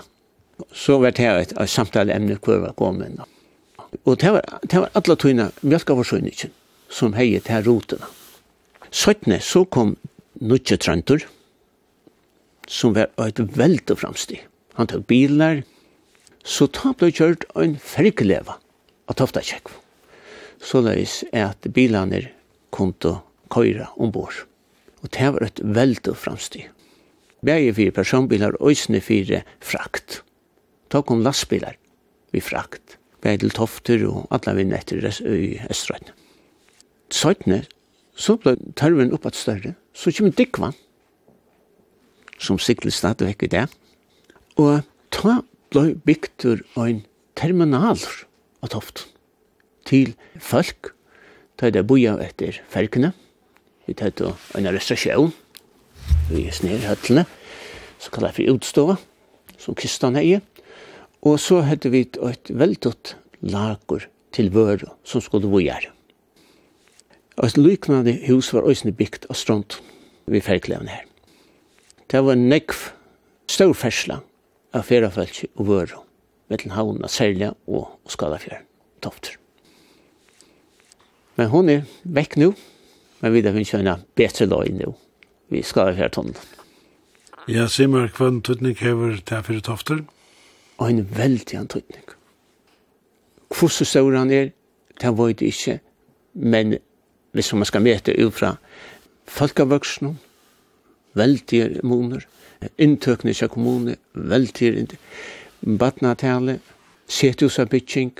så 0.72 0.98
var 1.00 1.12
det 1.16 1.26
et, 1.26 1.52
et, 1.52 1.70
samtale 1.70 2.14
emne 2.14 2.38
hvor 2.40 2.60
var 2.62 2.76
gåmenn. 2.78 3.20
Og 4.04 4.18
det 4.20 4.32
var, 4.32 4.44
det 4.62 4.80
var 4.82 4.92
alle 4.94 5.16
tøyene 5.16 5.50
mjölkaforsøyningen 5.62 6.52
som 6.92 7.16
heier 7.16 7.42
til 7.44 7.64
rotene. 7.66 8.08
Søttene 8.90 9.40
så 9.42 9.64
kom 9.64 9.96
Nutje 10.40 10.76
Trantur, 10.80 11.24
som 12.68 12.94
var 12.96 13.10
et 13.22 13.40
veldig 13.40 13.96
framstig. 13.98 14.42
Han 14.76 14.88
tok 14.90 15.06
bilar, 15.08 15.62
så 16.44 16.68
ta 16.70 16.92
ble 16.96 17.10
kjørt 17.10 17.46
en 17.58 17.76
fergeleva 17.82 18.58
av 19.08 19.18
Tofta 19.18 19.42
Kjekv. 19.44 19.72
Så 20.62 20.82
løys 20.84 21.22
er 21.32 21.50
at 21.50 21.68
bilene 21.74 22.22
kom 22.74 22.92
til 23.02 23.18
køyre 23.52 23.88
ombord. 23.96 24.44
Og 25.02 25.12
det 25.14 25.32
var 25.34 25.46
et 25.46 25.60
veldig 25.62 26.14
framstig. 26.18 26.66
Begge 27.44 27.74
fire 27.76 27.94
personbilar 27.94 28.56
og 28.60 28.72
øsne 28.72 29.00
fire 29.04 29.42
frakt 29.60 30.22
tok 30.96 31.12
hun 31.12 31.24
lastbiler 31.26 31.76
vi 32.32 32.40
frakt, 32.40 32.96
bæg 33.20 33.42
til 33.42 33.52
tofter 33.52 34.04
og 34.08 34.28
alle 34.32 34.54
vinn 34.56 34.74
etter 34.76 35.04
i 35.28 35.56
Østrøyne. 35.68 36.14
Søytene, 37.12 37.62
så 38.16 38.36
ble 38.40 38.56
tørven 38.78 39.12
oppatt 39.14 39.36
større, 39.36 39.74
så 39.92 40.12
kom 40.16 40.32
Dikvan, 40.32 40.74
som 42.40 42.58
siklet 42.58 42.96
stadigvæk 42.96 43.44
i 43.46 43.52
det, 43.52 43.66
og 44.56 44.88
ta 45.12 45.40
ble 45.72 45.94
bygtur 46.08 46.64
ein 46.80 47.04
terminaler 47.36 48.24
av 48.64 48.72
toften 48.72 49.12
til 49.86 50.16
folk, 50.40 50.94
ta 51.60 51.70
det 51.70 51.86
boja 51.86 52.16
etter 52.24 52.58
ferkene, 52.72 53.12
vi 53.86 53.94
tar 53.94 54.16
det 54.16 54.32
en 54.58 54.72
restaurasjon, 54.72 55.32
vi 56.32 56.48
er 56.48 56.56
snedhøttene, 56.56 57.26
så 58.02 58.12
kallar 58.12 58.34
vi 58.36 58.50
utstå, 58.50 58.96
som 59.60 59.76
kistan 59.78 60.18
er 60.18 60.26
i, 60.26 60.36
Og 61.26 61.40
så 61.42 61.60
hadde 61.66 61.90
vi 61.90 62.04
et 62.06 62.50
veldig 62.54 62.92
lager 63.50 64.06
til 64.36 64.52
vøre 64.54 64.92
som 65.04 65.24
skulle 65.24 65.50
vågjere. 65.50 65.90
Et 67.42 67.58
liknande 67.58 68.14
hus 68.28 68.52
var 68.54 68.64
også 68.64 68.92
bygd 68.96 69.26
av 69.28 69.36
stront 69.36 69.80
ved 70.26 70.44
ferklevene 70.46 70.92
her. 70.92 71.04
Det 72.06 72.22
var 72.24 72.36
en 72.36 72.48
nekv 72.48 72.92
stor 73.50 73.74
fersla 73.76 74.20
av 74.72 74.86
ferrafeltje 74.86 75.50
og 75.56 75.68
vøre 75.68 76.00
mellom 76.48 76.74
havna 76.76 77.10
Selja 77.10 77.52
og, 77.66 77.98
og 78.06 78.46
Tofter. 79.02 79.36
Men 81.36 81.50
hon 81.52 81.68
er 81.68 81.82
vekk 82.04 82.38
nå, 82.40 82.52
men 83.20 83.34
vi 83.34 83.42
finnes 83.42 83.72
jo 83.72 83.80
en 83.82 84.04
bedre 84.16 84.46
løy 84.46 84.72
nå. 84.72 84.94
Vi 85.52 85.62
skal 85.62 85.90
være 85.90 86.00
her 86.00 86.08
tonnen. 86.14 86.36
Ja, 87.46 87.68
Simmer, 87.68 88.08
hva 88.08 88.30
tøtning 88.42 88.78
hever 88.80 89.20
til 89.22 89.42
fyrir 89.46 89.60
Tofter? 89.62 90.00
og 90.78 90.90
en 90.90 91.06
veldig 91.16 91.58
antydning. 91.58 92.04
Hvordan 93.48 93.86
stor 93.86 94.16
han 94.16 94.30
er, 94.30 94.50
det 95.00 95.18
var 95.18 95.32
det 95.32 95.42
ikke, 95.46 95.80
men 96.34 96.78
hvis 97.32 97.52
man 97.54 97.64
skal 97.64 97.82
møte 97.82 98.16
ut 98.26 98.34
fra 98.34 98.56
folkevøksene, 99.26 100.16
veldig 101.16 101.80
kommuner, 101.80 102.26
inntøkene 102.78 103.32
til 103.32 103.48
kommune, 103.48 103.96
veldig 104.14 104.98
badnatale, 105.78 106.60
setjusavbytting 107.08 108.12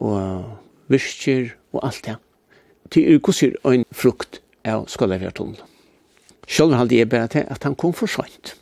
og 0.00 0.58
virkjer 0.88 1.54
og 1.72 1.86
alt 1.86 2.04
det. 2.04 2.16
Det 2.94 3.06
er 3.14 3.18
hvordan 3.18 3.78
en 3.78 3.86
frukt 3.92 4.40
av 4.64 4.86
skolavjertunnen. 4.88 5.56
Selv 6.48 6.74
halde 6.76 6.98
jeg 6.98 7.08
bare 7.08 7.28
til 7.28 7.46
at 7.48 7.64
han 7.64 7.74
kom 7.74 7.94
for 7.96 8.06
sent 8.06 8.54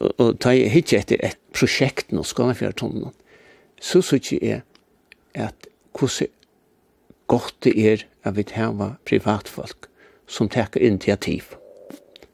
og, 0.00 0.12
og 0.18 0.38
ta 0.42 0.54
jeg 0.56 0.72
hitje 0.74 1.00
etter 1.00 1.22
et 1.24 1.38
prosjekt 1.56 2.12
nå, 2.14 2.24
Skanafjærtonnen, 2.26 3.12
så 3.80 4.02
synes 4.04 4.32
jeg 4.32 4.62
at 5.34 5.68
hvordan 5.96 6.30
godt 7.30 7.54
det 7.64 7.74
er 7.78 8.04
at 8.26 8.36
vi 8.36 8.44
hava 8.56 8.94
privatfolk 9.06 9.86
som 10.26 10.48
tar 10.48 10.76
initiativ. 10.76 11.54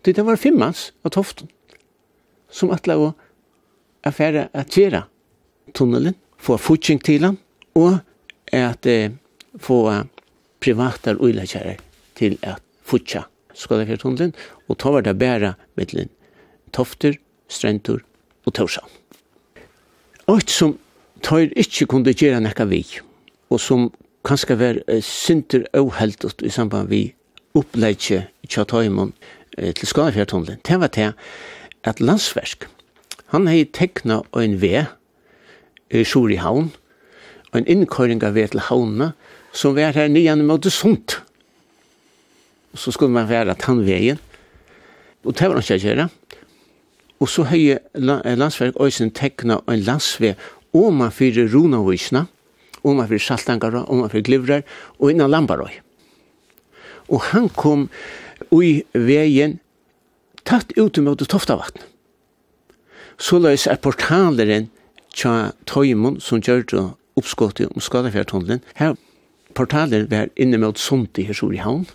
Det 0.02 0.24
var 0.24 0.38
fem 0.40 0.56
manns 0.56 0.92
av 1.04 1.12
toften 1.16 1.50
som 2.50 2.70
atla 2.70 2.96
å 2.96 3.12
affære 4.06 4.48
at 4.54 4.76
gjøre 4.78 5.02
tunnelen, 5.74 6.14
få 6.38 6.56
futsing 6.60 7.02
til 7.02 7.26
han, 7.26 7.38
og 7.74 7.98
at 8.54 8.86
eh, 8.86 9.12
få 9.58 9.80
privata 10.62 11.16
uilagjærer 11.18 11.82
til 12.16 12.38
at 12.42 12.62
futsa 12.86 13.26
Skålefjærtunnelen, 13.56 14.34
og 14.68 14.78
ta 14.78 14.92
var 14.92 15.04
det 15.04 15.16
bæra 15.18 15.54
mittlen 15.80 16.10
tofter 16.76 17.16
Strentur 17.48 18.02
og 18.46 18.54
Torsan. 18.54 18.86
Alt 20.28 20.50
som 20.50 20.76
tar 21.22 21.52
ikkje 21.54 21.86
kunde 21.90 22.14
gjera 22.14 22.40
nekka 22.42 22.66
vi, 22.70 22.82
og 23.50 23.60
som 23.62 23.90
kanskje 24.26 24.58
var 24.58 24.80
synder 25.04 25.66
åheldet 25.78 26.42
i 26.42 26.50
samband 26.50 26.90
vi 26.90 27.02
oppleitje 27.56 28.26
tja 28.48 28.66
tøymon 28.68 29.14
til 29.56 29.88
Skadefjærtunnelen, 29.88 30.60
det 30.66 30.80
var 30.80 30.90
det 30.92 31.12
at 31.86 32.02
landsversk, 32.02 32.66
han 33.32 33.46
hei 33.50 33.64
tekna 33.64 34.20
ein 34.36 34.58
ve 34.60 34.86
i 35.90 36.02
Sjuri 36.04 36.40
havn, 36.42 36.72
en 37.54 37.66
innkøring 37.70 38.20
av 38.26 38.34
ved 38.36 38.52
til 38.52 38.64
Havnene, 38.66 39.12
som 39.56 39.76
var 39.78 39.96
her 39.96 40.10
nyan 40.12 40.44
mot 40.46 40.66
sunt. 40.68 41.20
Og 42.74 42.82
så 42.82 42.92
skulle 42.92 43.14
man 43.14 43.30
være 43.30 43.54
tann 43.62 43.84
veien, 43.86 44.18
og 45.24 45.32
det 45.38 45.48
var 45.48 45.56
han 45.56 45.64
ikke 45.64 45.82
gjøre, 45.86 46.08
Og 47.20 47.28
så 47.32 47.46
hei 47.48 47.78
landsverk 47.94 48.76
òsen 48.82 49.12
tekna 49.16 49.60
en 49.68 49.84
landsveg 49.86 50.36
oma 50.76 51.08
fyrir 51.10 51.48
Runavísna, 51.52 52.26
oma 52.84 53.06
fyrir 53.08 53.86
om 53.88 53.98
man 54.00 54.10
fyrir 54.10 54.22
Glivrar 54.22 54.62
og 54.98 55.10
innan 55.10 55.30
Lambarøy. 55.30 55.72
Og 57.08 57.20
han 57.32 57.48
kom 57.48 57.88
ui 58.50 58.84
vegen 58.92 59.58
tatt 60.44 60.72
ut 60.76 60.98
mot 60.98 61.18
Toftavatn. 61.18 61.80
Så 63.18 63.38
løs 63.38 63.66
er 63.66 63.80
portaleren 63.80 64.68
tja 65.16 65.52
Tøymon 65.66 66.20
som 66.20 66.40
gjør 66.40 66.64
det 66.70 66.84
oppskottet 67.16 67.72
om 67.72 67.80
Skadafjærtunnelen. 67.80 68.60
Her 68.76 68.94
portalen 69.54 70.10
var 70.10 70.28
inne 70.36 70.60
mot 70.60 70.78
Sundi 70.78 71.24
her 71.24 71.52
i 71.52 71.62
havn 71.62 71.86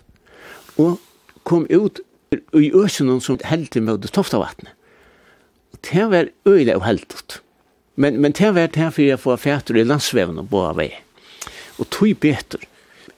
og 0.78 0.98
kom 1.44 1.66
ut 1.70 2.00
i 2.32 2.70
øsenen 2.74 3.20
som 3.20 3.38
heldte 3.44 3.80
mot 3.80 4.02
Toftavatnet 4.02 4.72
det 5.80 6.10
var 6.10 6.30
øyelig 6.46 6.76
og 6.76 6.84
heldt. 6.86 7.40
Men, 7.96 8.20
men 8.20 8.32
det 8.32 8.54
var 8.54 8.70
det 8.72 8.92
for 8.94 9.02
jeg 9.02 9.20
får 9.20 9.36
fætter 9.36 9.76
i 9.76 9.84
landsveven 9.84 10.38
og 10.38 10.54
av 10.60 10.78
vei. 10.80 10.90
Og 11.78 11.88
tog 11.92 12.14
beter 12.20 12.64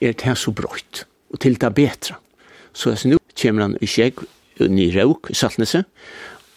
er 0.01 0.15
det 0.15 0.37
så 0.37 0.51
brøyt, 0.51 1.05
og 1.31 1.39
til 1.39 1.57
det 1.61 1.71
betre. 1.75 2.17
Så 2.73 2.91
altså, 2.91 3.13
nå 3.13 3.19
kommer 3.41 3.67
han 3.67 3.77
i 3.81 3.87
skjegg, 3.87 4.19
ny 4.59 4.89
rauk 4.95 5.29
i 5.31 5.35
Saltnese, 5.35 5.85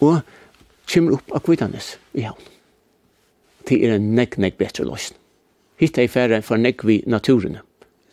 og 0.02 0.20
kommer 0.90 1.18
opp 1.18 1.34
av 1.34 1.44
Kvidanes 1.46 1.96
i 2.18 2.26
havn. 2.26 2.42
Det 3.68 3.78
er 3.84 3.98
en 3.98 4.12
nekk, 4.16 4.38
nekk 4.40 4.58
betre 4.58 4.86
løsning. 4.88 5.18
Hitt 5.78 5.98
er 5.98 6.08
i 6.08 6.10
færre 6.10 6.40
for 6.42 6.58
nekk 6.58 6.82
vi 6.88 7.02
naturen. 7.06 7.60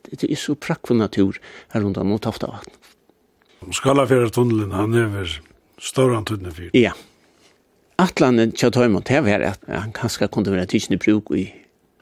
Det 0.06 0.28
er 0.28 0.38
så 0.38 0.54
prakkfull 0.54 1.00
natur 1.02 1.39
her 1.74 1.82
rundt 1.82 1.98
om 1.98 2.12
mot 2.12 2.21
Toftavatn. 2.21 2.76
Skala 3.74 4.06
fyrir 4.06 4.30
tunnelen, 4.30 4.76
han 4.76 4.93
er 4.93 5.08
vel 5.10 5.32
stor 5.82 6.13
antydning 6.13 6.54
fyrir. 6.54 6.69
Ja, 6.78 6.91
ja. 6.91 7.14
Atlanen 7.96 8.52
tja 8.52 8.68
tøymon, 8.76 9.06
det 9.08 9.22
var 9.24 9.44
at 9.48 9.62
han 9.72 9.94
kanskje 9.96 10.28
kunne 10.28 10.52
være 10.52 10.68
tidsen 10.68 10.98
i 10.98 11.00
bruk 11.00 11.30
i 11.32 11.46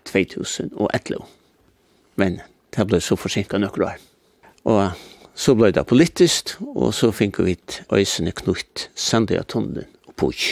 2011. 0.10 1.20
Men 2.18 2.40
det 2.74 2.86
ble 2.90 2.98
så 3.02 3.18
forsinket 3.18 3.62
nøkker 3.62 3.86
år. 3.86 4.00
Og 4.66 4.96
så 5.38 5.54
ble 5.58 5.70
det 5.76 5.86
politisk, 5.86 6.56
og 6.74 6.96
så 6.98 7.12
fikk 7.14 7.44
vi 7.46 7.54
et 7.54 7.84
øysene 7.94 8.34
knutt 8.34 8.88
sandet 8.96 9.38
av 9.44 9.46
tunnelen 9.54 9.90
og 10.08 10.16
påk. 10.18 10.48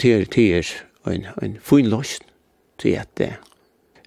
Til 0.00 0.24
er 0.24 0.72
en, 1.06 1.26
en 1.42 1.58
fin 1.60 1.88
løsning 1.88 2.28
til 2.80 2.96
at 2.96 3.12
det 3.20 3.34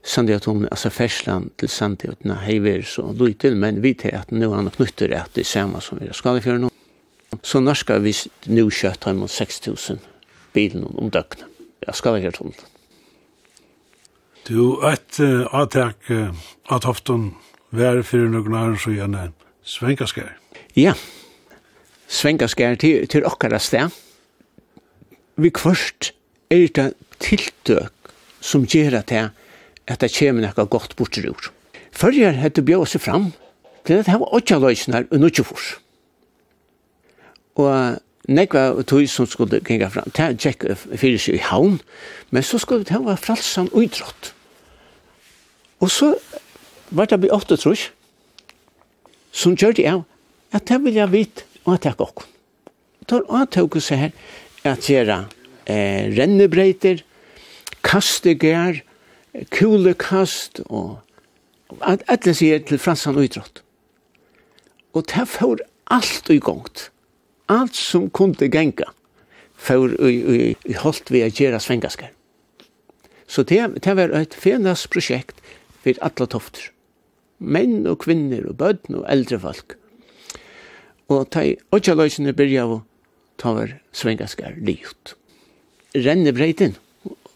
Sandia 0.04 0.40
tunnelen, 0.40 0.68
altså 0.72 0.90
fersland 0.90 1.52
til 1.58 1.70
Sandia 1.70 2.12
tunnelen, 2.12 2.42
hei 2.44 2.58
vi 2.60 2.82
så 2.84 3.06
lytil, 3.14 3.56
men 3.56 3.84
vi 3.84 3.94
til 3.94 4.12
at 4.18 4.34
nå 4.34 4.50
han 4.52 4.72
knutter 4.74 5.14
at 5.16 5.32
det 5.36 5.46
er 5.46 5.52
samme 5.52 5.82
som 5.82 6.02
vi 6.02 6.10
er 6.10 6.58
nå. 6.58 6.72
Så 7.44 7.62
norska 7.62 8.00
vi 8.02 8.14
nu 8.48 8.70
kjøtt 8.70 9.06
har 9.06 9.28
6000 9.28 10.02
bilen 10.54 10.86
om 10.88 11.12
døgnet. 11.12 11.46
Jeg 11.84 11.96
skal 12.00 12.20
ikke 12.20 12.32
tull. 12.38 12.54
Du, 14.48 14.80
et 14.88 15.20
uh, 15.24 15.48
avtak 15.56 16.10
uh, 16.12 16.32
at 16.72 16.88
hoften 16.88 17.34
vær 17.72 18.02
fyrir 18.06 18.32
noen 18.32 18.56
annen 18.56 18.80
så 18.80 18.92
gjerne 18.94 19.30
svenkaskær. 19.68 20.34
Ja, 20.76 20.96
svenkaskær 22.12 22.76
til, 22.80 23.08
til 23.12 23.28
okkara 23.28 23.60
sted. 23.64 23.94
Vi 25.40 25.50
kvørst 25.50 26.12
er 26.54 26.68
det 26.76 26.92
tiltøk 27.24 28.12
som 28.44 28.68
gjør 28.68 29.00
at 29.00 29.10
det 29.10 29.24
at 29.88 30.00
det 30.04 30.14
kommer 30.16 30.46
noe 30.46 30.66
godt 30.72 30.96
bort 30.96 31.16
til 31.16 31.30
ord. 31.32 31.50
Førjer 31.94 32.40
hadde 32.40 32.64
bjør 32.66 32.88
seg 32.88 33.04
fram 33.04 33.32
til 33.84 34.00
at 34.00 34.08
det 34.08 34.20
var 34.20 34.36
åkja 34.36 34.60
løsner 34.64 35.08
og 35.10 35.20
nødgjefors. 35.20 35.74
Og 37.60 38.00
nekva 38.28 38.84
tog 38.88 39.08
som 39.10 39.28
skulle 39.28 39.60
genga 39.66 39.90
fram, 39.92 40.12
det 40.16 40.24
er 40.24 40.38
tjekk 40.40 40.66
fyrir 40.96 41.20
seg 41.20 41.40
i 41.40 41.44
haun, 41.50 41.80
men 42.32 42.44
så 42.44 42.60
skulle 42.62 42.88
det 42.88 43.02
var 43.04 43.20
fralsan 43.20 43.70
uidrott. 43.74 44.34
Og 45.84 45.92
så 45.92 46.14
var 46.92 47.10
det 47.12 47.20
bli 47.20 47.32
åtta 47.34 47.58
trus, 47.60 47.90
som 49.34 49.58
gjør 49.58 49.76
det 49.76 49.88
av, 49.90 50.04
at 50.54 50.68
det 50.70 50.80
vil 50.84 51.00
jeg 51.00 51.12
vite, 51.12 51.48
og 51.66 51.76
at 51.76 51.88
jeg 51.90 52.00
gokk. 52.00 52.24
Og 53.02 53.10
tar 53.10 53.26
antøk 53.36 53.80
seg 53.84 54.06
her, 54.06 54.14
at 54.64 54.88
gjøre 54.88 55.26
eh, 55.68 56.08
rennebreiter, 56.16 57.02
kastegær, 57.84 58.80
kulekast, 59.52 60.62
og 60.70 61.02
at 61.82 62.06
alle 62.08 62.36
sier 62.38 62.64
til 62.64 62.80
fransan 62.80 63.18
uidrott. 63.20 63.64
Og 64.94 65.08
det 65.10 65.28
får 65.28 65.66
alt 65.92 66.30
i 66.30 66.40
gongt 66.40 66.93
alt 67.54 67.78
som 67.78 68.10
kunde 68.10 68.50
genka 68.52 68.90
for 69.64 69.94
i, 70.04 70.18
i, 70.36 70.76
holdt 70.82 71.12
vi 71.14 71.24
å 71.24 71.32
gjøre 71.32 71.62
svengaskar. 71.64 72.12
Så 73.28 73.46
det, 73.48 73.62
det 73.86 73.96
var 73.98 74.14
et 74.18 74.36
fenas 74.36 74.86
prosjekt 74.92 75.40
for 75.84 75.98
alle 76.04 76.28
tofter. 76.30 76.70
Menn 77.40 77.88
og 77.90 78.04
kvinner 78.04 78.46
og 78.50 78.58
bødn 78.60 79.00
og 79.00 79.08
eldre 79.12 79.40
folk. 79.42 79.78
Og 81.12 81.28
ta 81.34 81.44
i 81.48 81.56
åtjaløysene 81.76 82.36
byrja 82.36 82.66
av 82.66 82.76
å 82.78 82.82
ta 83.42 83.54
var 83.56 83.76
svengaskar 83.96 84.60
livet. 84.62 85.16
Rennebreiten, 85.94 86.78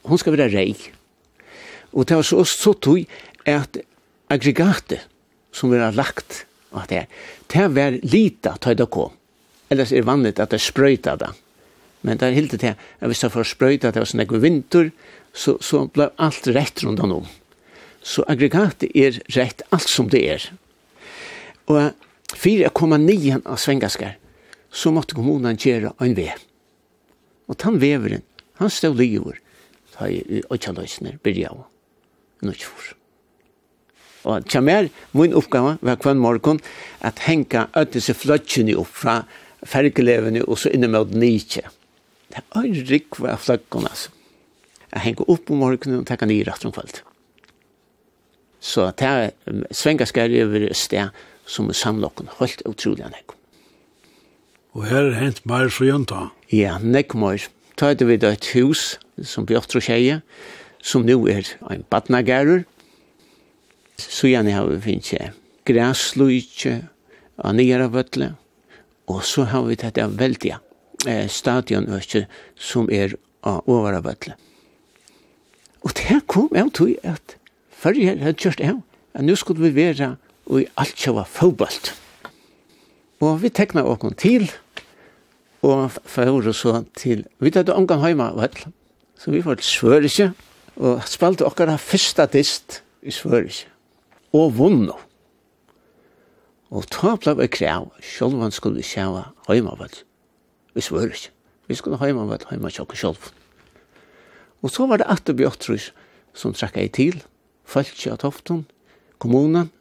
hon 0.08 0.21
skal 0.21 0.38
være 0.38 0.51
rei. 0.53 0.71
Og 1.93 2.08
det 2.08 2.19
var 2.19 2.27
så, 2.27 2.43
så 2.47 2.73
tog 2.73 3.03
at 3.47 3.80
aggregatet 4.32 5.08
som 5.56 5.71
var 5.71 5.95
lagt 5.95 6.43
at 6.77 6.91
det, 6.91 7.06
det 7.49 7.67
var 7.73 7.97
lita 8.03 8.58
ta 8.62 8.73
i 8.73 8.77
det 8.77 8.89
kom. 8.93 9.16
Ellers 9.69 9.91
er 9.91 10.08
vanligt 10.08 10.39
at 10.39 10.53
det 10.53 10.62
sprøyta 10.63 11.17
det. 11.19 11.32
Men 12.01 12.19
det 12.19 12.27
er 12.27 12.38
helt 12.38 12.53
til 12.56 12.75
at 12.75 13.08
hvis 13.10 13.23
det 13.23 13.34
får 13.34 13.49
sprøyta 13.51 13.91
det 13.91 14.03
var 14.03 14.10
sånn 14.10 14.23
ekve 14.23 14.41
vinter, 14.43 14.91
så, 15.34 15.58
så 15.62 15.86
ble 15.91 16.10
alt 16.21 16.47
rett 16.56 16.84
rundt 16.86 17.03
om. 17.03 17.27
Så 18.01 18.23
aggregatet 18.32 18.93
er 18.95 19.17
rett 19.36 19.63
alt 19.75 19.89
som 19.89 20.10
det 20.12 20.23
er. 20.23 20.45
Og 21.67 21.91
fyrir 22.38 22.67
jeg 22.67 22.75
kom 22.77 22.95
nian 23.01 23.43
av 23.45 23.60
svengaskar, 23.60 24.15
så 24.71 24.93
måtte 24.95 25.17
kommunen 25.17 25.60
gjøre 25.60 25.93
en 26.03 26.15
ve. 26.15 26.30
Og 27.47 27.58
tann 27.60 27.80
veveren, 27.82 28.23
han 28.60 28.71
stod 28.73 28.97
livor, 28.99 29.39
ta 29.95 30.08
i 30.12 30.43
økjaløsner, 30.51 31.19
byrja 31.23 31.51
av, 31.53 31.65
nødgjfor. 32.45 32.93
Og 34.27 34.47
tja 34.51 34.60
mer, 34.63 34.89
min 35.15 35.36
oppgave 35.38 35.77
var 35.86 35.99
kvann 36.01 36.19
morgon, 36.19 36.60
at 37.06 37.21
henka 37.27 37.67
ötelse 37.80 38.15
fløtjene 38.17 38.75
opp 38.80 38.91
fra 38.91 39.21
fergelevene 39.65 40.43
og 40.45 40.59
så 40.61 40.71
inne 40.73 40.89
mot 40.91 41.11
Nietzsche. 41.13 41.63
Det 42.31 42.43
er 42.43 42.67
en 42.67 42.87
rikve 42.89 43.31
av 43.31 43.41
flaggene, 43.41 43.89
altså. 43.89 44.13
Jeg 44.87 45.03
henger 45.03 45.29
opp 45.31 45.49
om 45.51 45.59
morgenen 45.61 46.01
og 46.01 46.07
takker 46.07 46.29
nye 46.29 46.45
rett 46.47 46.63
om 46.65 46.73
kveld. 46.75 47.01
Så 48.63 48.87
det 48.97 49.07
er 49.07 49.65
svenga 49.75 50.07
skærre 50.07 50.45
over 50.45 50.69
et 50.69 50.79
sted 50.79 51.11
som 51.47 51.67
er 51.69 51.77
samlokken, 51.77 52.31
helt 52.39 52.63
utrolig 52.67 53.05
enn 53.05 53.15
jeg. 53.15 53.25
Og 54.77 54.87
her 54.87 55.09
er 55.09 55.19
hent 55.19 55.43
mer 55.49 55.71
så 55.73 55.87
jenta? 55.87 56.29
Ja, 56.53 56.77
nek 56.81 57.15
mer. 57.17 57.43
Ta 57.77 57.91
er 57.91 57.99
det 57.99 58.21
da 58.23 58.31
et 58.33 58.47
hus 58.55 58.95
som 59.23 59.45
blir 59.45 59.59
åttro 59.59 59.81
tjeje, 59.83 60.21
som 60.81 61.05
nu 61.05 61.27
er 61.29 61.47
en 61.71 61.85
badnagerer. 61.91 62.63
Så 63.97 64.29
gjerne 64.31 64.53
har 64.53 64.69
vi 64.69 64.79
finnes 64.83 65.13
jeg 65.13 65.33
græsløyke, 65.67 66.81
anera 67.43 67.89
vøtle, 67.91 68.31
Og 69.07 69.23
så 69.23 69.47
har 69.47 69.63
vi 69.67 69.77
dette 69.79 70.03
veldige 70.19 70.59
eh, 71.07 71.27
stadionøkje 71.31 72.25
som 72.55 72.89
er 72.91 73.15
av 73.47 73.63
overabøtle. 73.69 74.35
Og 75.85 75.93
det 75.95 76.23
kom 76.27 76.49
jeg 76.55 76.73
til 76.75 76.95
at 77.07 77.37
førre 77.71 78.17
hadde 78.19 78.35
kjørt 78.41 78.63
av, 78.65 78.81
at 79.15 79.23
nå 79.23 79.37
skulle 79.39 79.69
vi 79.69 79.75
være 79.77 80.15
og 80.47 80.63
i 80.63 80.67
alt 80.79 80.99
kjøva 80.99 81.23
fotballt. 81.27 81.93
Og 83.23 83.39
vi 83.41 83.51
tekna 83.51 83.85
åkken 83.87 84.15
til, 84.19 84.49
og 85.65 85.95
førre 86.05 86.53
så 86.53 86.83
til, 86.97 87.25
vi 87.39 87.51
tatt 87.51 87.71
omgang 87.73 88.03
heima 88.03 88.29
vel, 88.37 88.53
så 89.17 89.33
vi 89.33 89.41
var 89.45 89.57
til 89.57 89.69
Svørisje, 89.71 90.29
og 90.77 91.01
spalte 91.09 91.47
okkara 91.47 91.79
fyrsta 91.81 92.27
dist 92.29 92.81
i 93.01 93.13
Svørisje, 93.13 93.71
og 94.37 94.53
vunno. 94.59 94.99
Og 96.69 96.88
ta 96.91 97.15
blei 97.15 97.36
vi 97.39 97.47
krev, 97.47 97.89
sjolv 98.03 98.41
han 98.41 98.51
skulle 98.51 98.84
heima 98.84 99.75
vel, 99.80 100.03
Vi 100.73 100.82
svør 100.82 101.10
ikke. 101.10 101.32
Vi 101.67 101.75
skulle 101.75 101.97
heimavall 101.99 102.43
heima 102.49 102.69
tjokk 102.69 102.95
sjolv. 102.95 103.32
Og 104.62 104.71
så 104.71 104.88
var 104.88 104.97
det 104.97 105.08
at 105.10 105.27
det 105.27 105.51
trus, 105.60 105.91
som 106.34 106.53
trekka 106.53 106.82
i 106.82 106.88
til, 106.88 107.23
falskja 107.65 108.13
av 108.13 108.17
tofton, 108.17 108.65
kommunen, 109.19 109.71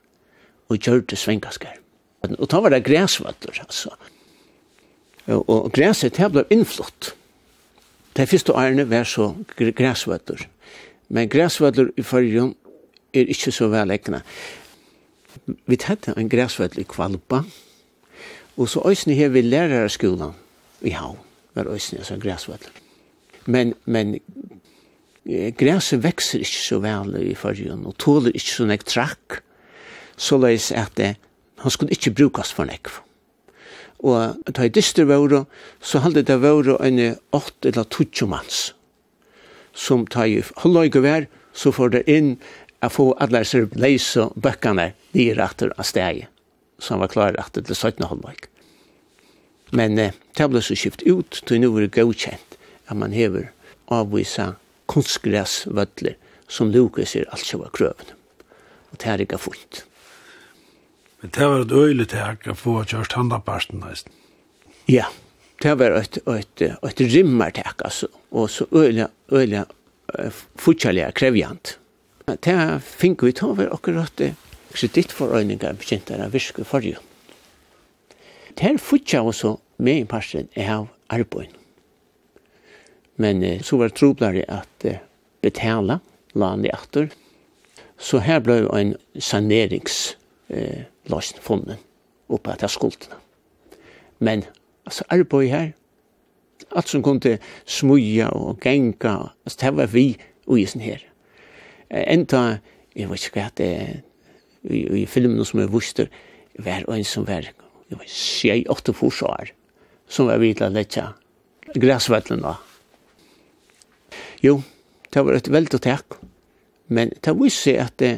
og 0.68 0.78
gjørte 0.78 1.16
svengaskar. 1.16 1.76
Og 2.22 2.48
ta 2.48 2.60
var 2.60 2.70
det 2.70 2.84
græsvaller, 2.84 3.60
altså. 3.60 3.90
Og, 5.26 5.48
og 5.48 5.72
græset 5.72 6.16
det 6.16 6.30
blei 6.32 6.44
innflott. 6.50 7.14
Det 8.16 8.28
første 8.28 8.54
årene 8.54 8.86
var 8.90 9.04
så 9.04 9.34
græsvaller. 9.56 10.46
Men 11.08 11.28
græsvaller 11.28 11.90
i 11.96 12.02
fyrrjum 12.02 12.54
er 13.14 13.30
ikke 13.30 13.52
så 13.52 13.68
vel 13.68 13.90
egnet. 13.90 14.22
Vi 15.44 15.76
tette 15.76 16.14
en 16.16 16.30
græsvett 16.30 16.78
i 16.78 16.86
Kvalpa, 16.88 17.42
og 18.56 18.68
så 18.72 18.82
òsne 18.88 19.16
her 19.16 19.32
vi 19.34 19.42
lærerskolen 19.44 20.34
i 20.82 20.94
Havn, 20.96 21.18
var 21.54 21.68
òsne, 21.72 22.04
som 22.04 22.20
græsvett. 22.20 22.70
Men, 23.46 23.74
men 23.84 24.18
græset 25.58 26.02
vekser 26.02 26.42
ikke 26.42 26.62
så 26.62 26.80
vel 26.82 27.16
i 27.22 27.34
fargen, 27.34 27.86
og 27.86 27.98
tåler 27.98 28.34
ikke 28.34 28.54
så 28.54 28.68
nek 28.68 28.86
trakk, 28.88 29.40
så 30.16 30.38
leis 30.40 30.70
at 30.72 30.94
det, 30.96 31.16
han 31.60 31.72
skulle 31.72 31.92
ikke 31.92 32.14
brukes 32.16 32.52
for 32.52 32.68
nek. 32.68 32.90
Og 34.04 34.36
da 34.52 34.66
jeg 34.66 34.74
dyster 34.76 35.08
våre, 35.08 35.44
så 35.80 36.02
halde 36.04 36.24
det 36.26 36.36
våre 36.42 36.76
en 36.84 37.00
8 37.32 37.68
eller 37.68 37.84
20 37.84 38.28
manns, 38.28 38.74
som 39.72 40.06
tar 40.06 40.28
i 40.28 40.42
halvøyge 40.62 41.02
vær, 41.04 41.28
så 41.56 41.72
får 41.72 41.94
det 41.94 42.04
inn 42.12 42.36
att 42.86 42.92
få 42.92 43.12
alle 43.12 43.38
disse 43.38 43.68
läs 43.72 44.16
och 44.16 44.32
böckerna 44.34 44.90
i 45.12 45.34
rätter 45.34 45.72
av 45.76 45.82
stäge 45.82 46.26
som 46.78 47.00
var 47.00 47.08
klara 47.08 47.32
retter 47.32 47.62
til 47.62 47.74
17. 47.74 48.02
någon. 48.02 48.34
Men 49.70 49.98
eh, 49.98 50.12
det 50.36 50.48
ble 50.48 50.62
så 50.62 50.76
skift 50.76 51.02
ut 51.02 51.42
til 51.46 51.60
nå 51.60 51.72
var 51.74 51.86
det 51.86 51.96
godkjent 51.96 52.58
at 52.86 52.96
man 52.96 53.12
hever 53.12 53.50
avvisa 53.90 54.52
kunstgræsvødler 54.86 56.14
som 56.48 56.70
Lukas 56.70 57.16
alt 57.16 57.46
som 57.46 57.60
var 57.60 57.72
krövna. 57.74 58.14
Og 58.90 59.00
det 59.00 59.10
er 59.10 59.24
ikke 59.24 59.34
gaffult. 59.34 59.84
Men 61.20 61.30
det 61.30 61.46
var 61.46 61.60
ett 61.60 61.72
öjligt 61.72 62.12
här 62.12 62.36
att 62.44 62.58
få 62.58 62.84
kjørst 62.84 63.12
handaparsten 63.12 63.80
nesten. 63.80 64.12
Ja, 64.86 65.06
det 65.62 65.74
var 65.74 65.90
et, 65.90 66.16
et, 66.16 66.62
ett, 66.62 66.84
ett 66.84 67.00
rymmartäck 67.00 67.82
alltså. 67.82 68.08
Och 68.30 68.50
så 68.50 68.66
öjliga, 68.72 69.08
öjliga, 69.30 69.66
fortfarande 70.54 71.12
krävjant. 71.14 71.78
Det 72.26 72.56
fikk 72.82 73.22
vi 73.22 73.36
ta 73.38 73.52
over 73.52 73.68
akkurat 73.70 74.22
kreditforøyninger 74.74 75.76
bekjente 75.78 76.16
av 76.18 76.32
virke 76.34 76.64
forrige. 76.66 76.98
Det 78.56 78.64
her 78.64 78.80
fortsatt 78.82 79.30
også 79.30 79.52
med 79.78 80.00
i 80.00 80.08
parten 80.10 80.48
av 80.56 80.88
arbeid. 81.12 81.52
Men 83.16 83.42
eh, 83.42 83.62
så 83.62 83.76
var 83.76 83.88
det 83.88 83.94
troblare 84.00 84.44
at 84.48 84.84
eh, 84.84 84.96
betala 85.44 85.98
land 86.34 86.66
i 86.66 86.70
atter. 86.74 87.08
Så 87.96 88.18
her 88.24 88.40
ble 88.44 88.68
en 88.74 88.94
saneringsløsning 89.14 91.38
eh, 91.38 91.44
funnet 91.46 91.78
oppe 92.26 92.50
etter 92.52 92.68
skuldene. 92.72 93.16
Men 94.18 94.44
altså 94.84 95.04
arbeid 95.14 95.50
her, 95.52 95.68
alt 96.74 96.88
som 96.88 97.02
kunne 97.06 97.38
smuja 97.64 98.28
og 98.34 98.60
genka, 98.60 99.16
altså 99.44 99.58
det 99.62 99.76
var 99.76 99.86
vi 99.94 100.16
og 100.46 100.60
isen 100.60 100.80
her 100.80 101.00
enda, 101.90 102.58
jeg 102.96 103.10
vet 103.10 103.26
ikke 103.28 103.40
hva 103.40 103.50
det 103.58 103.68
er, 103.74 103.92
i, 104.66 104.82
i 105.02 105.04
filmen 105.06 105.44
som 105.46 105.60
jeg 105.62 105.72
vuster, 105.72 106.10
var 106.58 106.86
en 106.90 107.04
som 107.06 107.26
var, 107.28 107.50
jeg 107.90 108.00
vet 108.00 108.16
ikke, 108.16 108.70
åtte 108.72 108.94
forsvar, 108.96 109.52
som 110.08 110.30
var 110.30 110.40
vidt 110.42 110.62
å 110.64 110.70
lette 110.72 111.04
græsvettlen 111.76 112.42
da. 112.44 112.56
Jo, 114.42 114.60
det 115.12 115.24
var 115.24 115.38
et 115.38 115.52
veldig 115.52 115.80
takk, 115.82 116.18
men 116.88 117.12
det 117.24 117.36
viser 117.38 117.62
seg 117.62 117.82
at 117.82 117.96
det, 118.02 118.12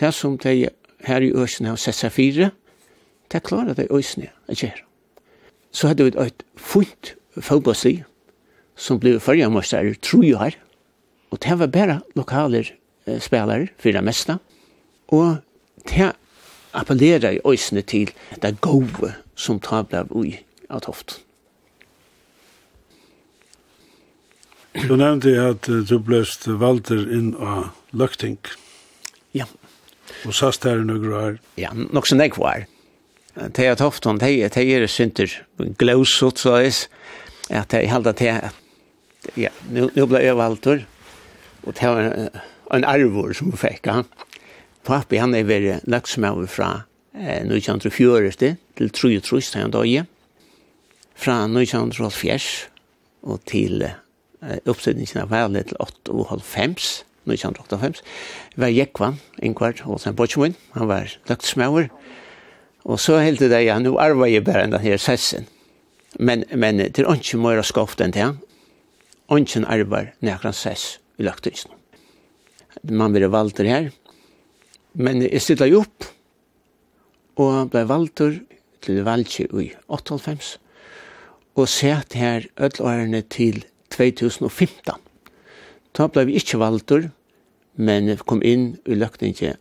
det 0.00 0.12
som 0.14 0.38
de 0.40 0.68
her 1.06 1.24
i 1.24 1.32
Øsene 1.34 1.72
har 1.72 1.80
sett 1.80 1.98
seg 1.98 2.14
fire, 2.14 2.50
det 3.32 3.44
klarer 3.46 3.76
de 3.76 3.88
Øsene 3.92 4.30
å 4.48 4.56
gjøre. 4.56 4.84
Så 5.72 5.88
hadde 5.88 6.04
vi 6.04 6.12
et 6.20 6.44
fullt 6.60 7.14
fotballslig, 7.40 8.02
som 8.76 9.00
ble 9.00 9.18
førre 9.20 9.48
tror 10.00 10.24
jeg 10.24 10.38
her, 10.38 10.56
og 11.32 11.40
det 11.40 11.58
var 11.58 11.66
bare 11.72 12.00
lokaler 12.14 12.72
spelare 13.20 13.68
för 13.78 13.92
det 13.92 14.02
mesta. 14.02 14.38
Och 15.06 15.34
det 15.84 16.12
appellerar 16.70 17.32
i 17.32 17.40
ösne 17.44 17.82
till 17.82 18.10
det 18.40 18.60
gode 18.60 19.14
som 19.34 19.60
tar 19.60 19.82
blev 19.82 20.26
i 20.26 20.40
av 20.68 20.80
toft. 20.80 21.20
Du 24.72 24.96
nevnte 24.96 25.34
at 25.36 25.68
du 25.68 25.98
blest 26.00 26.46
valder 26.46 27.04
inn 27.12 27.34
av 27.36 27.74
løkting. 27.92 28.38
Ja. 29.36 29.44
Og 30.24 30.32
sast 30.32 30.64
her 30.64 30.80
noen 30.80 31.12
år. 31.12 31.36
Ja, 31.60 31.74
nok 31.74 32.08
som 32.08 32.22
jeg 32.24 32.32
var. 32.40 32.64
Det 33.34 33.66
er 33.66 33.76
tofft 33.76 34.06
om 34.08 34.18
det, 34.20 34.32
det 34.54 34.64
er 34.64 34.86
synter 34.88 35.32
gløsot, 35.80 36.40
så 36.40 36.56
er 36.60 36.72
at 37.52 37.72
jeg 37.72 37.90
held 37.92 38.08
at 38.08 38.20
ja, 39.36 39.52
nå 39.72 40.06
ble 40.08 40.20
jeg 40.24 40.36
valder, 40.36 40.82
og 41.62 41.76
det 41.78 41.88
var 41.88 42.08
en 42.76 42.86
arvor 42.88 43.34
som 43.36 43.52
hun 43.52 43.60
fikk. 43.60 43.86
Ja. 43.86 44.02
Pappi 44.86 45.20
han 45.22 45.34
er 45.34 45.46
veri 45.46 45.76
laksmauer 45.86 46.48
fra 46.50 46.70
eh, 47.14 47.44
1940 47.44 48.32
til 48.40 48.90
33 48.90 49.22
til 49.40 49.60
han 49.60 49.74
døye. 49.74 50.04
Fra 51.14 51.44
1940 51.46 52.68
og 53.22 53.40
til 53.46 53.84
eh, 53.86 54.58
oppstøtningen 54.66 55.22
av 55.22 55.32
valet 55.32 55.70
til 55.70 55.80
8,5. 56.10 57.02
1958. 57.22 58.02
Var 58.58 58.72
Jekvan, 58.74 59.20
Ingvar, 59.38 59.76
og 59.86 60.00
sen 60.02 60.16
Bortsmoen. 60.18 60.56
Han 60.74 60.88
var 60.88 61.06
lagt 61.28 61.46
som 61.46 61.62
laksmauer. 61.62 61.88
Og 62.84 62.98
så 63.00 63.20
heldte 63.22 63.46
det, 63.48 63.62
ja, 63.62 63.78
nu 63.78 63.94
arva 63.98 64.26
jeg 64.26 64.44
bare 64.44 64.66
den 64.66 64.80
her 64.80 64.96
sessen. 64.98 65.46
Men, 66.18 66.44
men 66.54 66.82
til 66.92 67.06
åndsjen 67.06 67.40
må 67.40 67.54
jeg 67.54 67.64
skaffe 67.64 67.96
den 67.98 68.12
til 68.12 68.26
han. 68.26 68.40
Ånden 69.30 69.64
arvar 69.64 70.10
nekran 70.20 70.52
sess 70.52 70.98
i 71.18 71.22
laktøysen 71.22 71.70
man 72.90 73.14
blir 73.14 73.30
valter 73.30 73.68
her. 73.68 73.90
Men 74.94 75.22
jeg 75.24 75.40
stilla 75.40 75.68
jo 75.70 75.84
opp, 75.84 76.08
og 77.40 77.70
ble 77.72 77.84
valter 77.88 78.40
til 78.84 79.00
valgje 79.06 79.46
i 79.48 79.70
98, 79.88 80.58
og 81.56 81.68
sett 81.68 82.16
her 82.18 82.48
ødelårene 82.58 83.22
til 83.32 83.62
2015. 83.94 84.98
Da 85.96 86.08
ble 86.08 86.26
vi 86.28 86.36
ikke 86.40 86.60
valter, 86.60 87.08
men 87.76 88.12
kom 88.28 88.42
inn 88.44 88.74
i 88.84 88.96
løkningen 88.96 89.56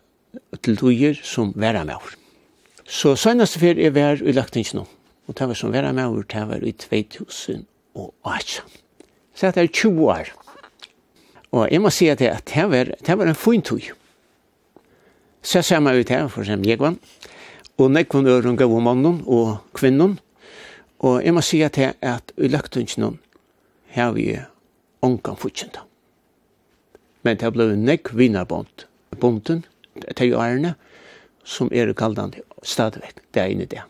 til 0.63 0.79
duger 0.79 1.19
som 1.23 1.53
vera 1.55 1.83
med 1.87 1.99
oss. 1.99 2.17
Så 2.91 3.15
søgneste 3.15 3.59
fyr 3.61 3.79
er 3.79 3.93
vær 3.95 4.19
i 4.19 4.35
løkningen 4.35 4.81
nå, 4.81 4.85
og 5.27 5.37
det 5.37 5.47
var 5.47 5.59
som 5.59 5.71
vera 5.71 5.93
med 5.95 6.11
oss, 6.11 6.27
det 6.31 6.43
var 6.49 6.63
i 6.63 6.73
2018. 6.75 8.79
Så 9.35 9.51
det 9.55 9.63
er 9.63 9.71
20 9.71 10.11
år. 10.11 10.31
Og 11.51 11.67
jeg 11.71 11.81
må 11.83 11.89
si 11.91 12.07
at 12.07 12.19
det, 12.19 12.31
det, 12.47 12.63
var, 12.71 12.91
det 13.05 13.17
var 13.17 13.27
en 13.27 13.35
fin 13.35 13.61
tog. 13.61 13.91
Så 15.41 15.61
ser 15.61 15.79
man 15.79 15.97
ut 15.99 16.09
her, 16.09 16.27
for 16.27 16.41
eksempel 16.45 16.69
jeg 16.69 16.79
var, 16.79 16.95
og 17.77 17.91
nekvann 17.91 18.27
øren 18.27 18.57
gav 18.57 18.73
om 18.73 18.83
mannen 18.83 19.23
og 19.25 19.57
kvinnen, 19.73 20.19
og 20.99 21.23
jeg 21.25 21.33
må 21.33 21.41
si 21.41 21.61
at 21.65 21.75
det 21.75 21.93
at 22.01 22.31
i 22.37 22.47
løgtønsjonen 22.47 23.17
har 23.95 24.11
vi 24.13 24.37
ångan 25.01 25.37
fortjent. 25.37 25.79
Men 27.23 27.39
det 27.41 27.49
ble 27.53 27.71
nekk 27.75 28.13
vinnerbånd, 28.17 28.85
bonden, 29.19 29.65
til 30.15 30.35
ærene, 30.37 30.75
som 31.43 31.71
er 31.73 31.91
kaldande 31.93 32.45
stadigvæk, 32.63 33.17
det 33.33 33.41
er 33.41 33.49
inne 33.51 33.65
det. 33.65 33.81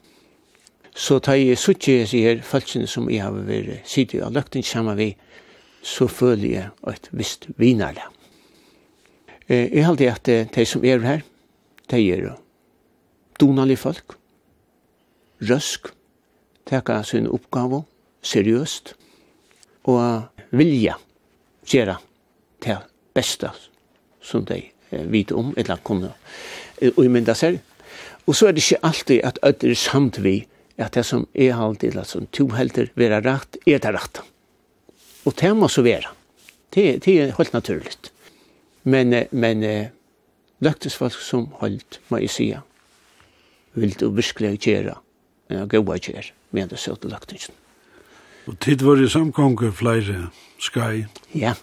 Så 0.95 1.19
tar 1.19 1.37
jeg 1.39 1.59
suttje, 1.59 2.07
sier 2.07 2.41
følelsene 2.43 2.87
som 2.87 3.09
jeg 3.11 3.23
har 3.23 3.35
vært 3.35 3.85
sidig 3.87 4.23
av 4.23 4.33
løgtønsjonen 4.35 4.71
sammen 4.71 4.97
vi, 4.97 5.11
så 5.81 6.07
føler 6.07 6.49
jeg 6.49 6.69
et 6.87 7.09
visst 7.11 7.47
vinarle. 7.57 8.03
Jeg 9.49 9.85
halde 9.85 10.11
at 10.11 10.29
de 10.55 10.65
som 10.65 10.85
er 10.85 11.01
her, 11.03 11.23
de 11.91 12.01
er 12.13 12.35
donalige 13.39 13.81
folk, 13.81 14.15
røsk, 15.41 15.89
teka 16.69 17.01
sin 17.03 17.27
oppgave 17.27 17.83
seriøst, 18.21 18.93
og 19.89 20.29
vilja 20.53 20.95
gjøre 21.65 21.97
det 22.63 22.77
beste 23.15 23.49
som 24.21 24.45
de 24.45 24.61
vet 24.91 25.31
om, 25.33 25.53
eller 25.57 25.81
kunne 25.83 26.13
umynda 26.97 27.33
seg. 27.37 27.59
Og 28.27 28.37
så 28.37 28.47
er 28.47 28.55
det 28.55 28.63
ikke 28.63 28.85
alltid 28.85 29.23
at 29.25 29.39
ødre 29.43 29.75
samt 29.75 30.21
vi, 30.23 30.45
at 30.77 30.93
det 30.95 31.05
som 31.05 31.25
er 31.33 31.57
halvdelen, 31.57 32.05
som 32.05 32.27
to 32.33 32.47
helter, 32.55 32.91
vera 32.95 33.19
rett, 33.25 33.57
er 33.65 33.81
det 33.81 33.95
rett. 33.95 34.21
Och 35.23 35.33
det 35.33 35.53
måste 35.53 35.81
vara. 35.81 36.09
Det, 36.69 36.97
det 36.97 37.19
är 37.19 37.31
helt 37.31 37.53
naturligt. 37.53 38.11
Men, 38.83 39.25
men 39.31 39.89
løgtesfolk 40.59 41.13
som 41.13 41.49
holdt, 41.61 41.99
må 42.09 42.21
jeg 42.21 42.29
sige, 42.29 42.61
vil 43.73 43.93
du 43.99 44.09
virkelig 44.09 44.59
gjøre, 44.59 44.95
men 45.49 45.59
jeg 45.59 45.69
gav 45.69 45.97
gjøre, 45.97 46.31
men 46.51 46.69
det 46.69 46.79
søte 46.79 47.09
løgtesfolk. 47.09 47.57
Og 48.49 48.57
tid 48.59 48.81
var 48.81 48.97
det 48.97 49.11
samkonge 49.11 49.71
flere 49.71 50.29
skai? 50.59 51.05
Ja, 51.35 51.53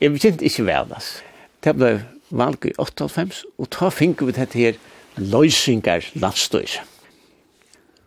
jeg 0.00 0.12
vet 0.12 0.42
ikke 0.42 0.66
vel, 0.66 0.92
altså. 0.92 1.22
Det 1.64 1.72
ble 1.76 1.90
valg 2.30 2.66
i 2.68 2.72
98, 2.78 3.44
og 3.58 3.68
da 3.72 3.88
finner 3.92 4.28
vi 4.28 4.36
dette 4.36 4.58
her 4.58 4.78
løysingar 5.16 6.04
landstøys. 6.14 6.78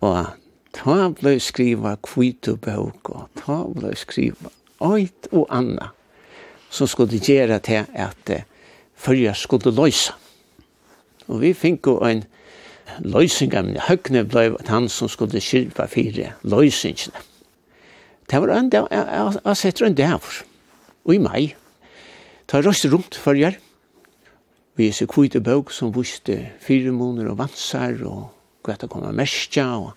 Og 0.02 0.30
ta 0.74 1.10
ble 1.14 1.38
skriva 1.42 1.96
kvitu 2.04 2.58
bøk, 2.58 3.10
og 3.14 3.30
ta 3.40 3.62
ble 3.70 3.94
skriva 3.98 4.52
oit 4.84 5.30
og 5.32 5.48
anna, 5.54 5.92
som 6.74 6.90
skulle 6.90 7.22
gjera 7.22 7.60
til 7.64 7.86
at 7.94 8.32
fyrja 9.00 9.34
skulle 9.38 9.72
løysa. 9.72 10.16
Og 11.30 11.40
vi 11.40 11.54
finko 11.56 12.00
en 12.04 12.26
løysing 13.00 13.54
av 13.56 13.70
høgne 13.88 14.26
blei 14.28 14.50
han 14.68 14.90
som 14.92 15.08
skulle 15.12 15.42
skilpa 15.42 15.88
fire 15.88 16.34
løysingene. 16.44 17.22
Det 18.28 18.40
var 18.40 18.56
en 18.56 18.72
dag, 18.72 18.88
jeg 18.92 19.60
sett 19.60 19.82
rundt 19.82 19.98
det 19.98 20.08
her, 20.08 20.44
og 21.04 21.14
i 21.14 21.20
mai, 21.20 21.54
ta 22.48 22.62
røst 22.64 22.88
rundt 22.92 23.16
fyrjar, 23.20 23.60
vi 24.76 24.88
er 24.90 24.96
så 24.96 25.06
kvitu 25.06 25.38
bøk 25.44 25.70
som 25.72 25.92
viste 25.94 26.40
fire 26.64 26.92
måneder 26.96 27.30
og 27.34 27.44
vansar, 27.44 28.00
og 28.10 28.32
hva 28.66 28.78
det 28.80 28.90
kommer 28.90 29.14
merskja, 29.14 29.68
og 29.78 29.92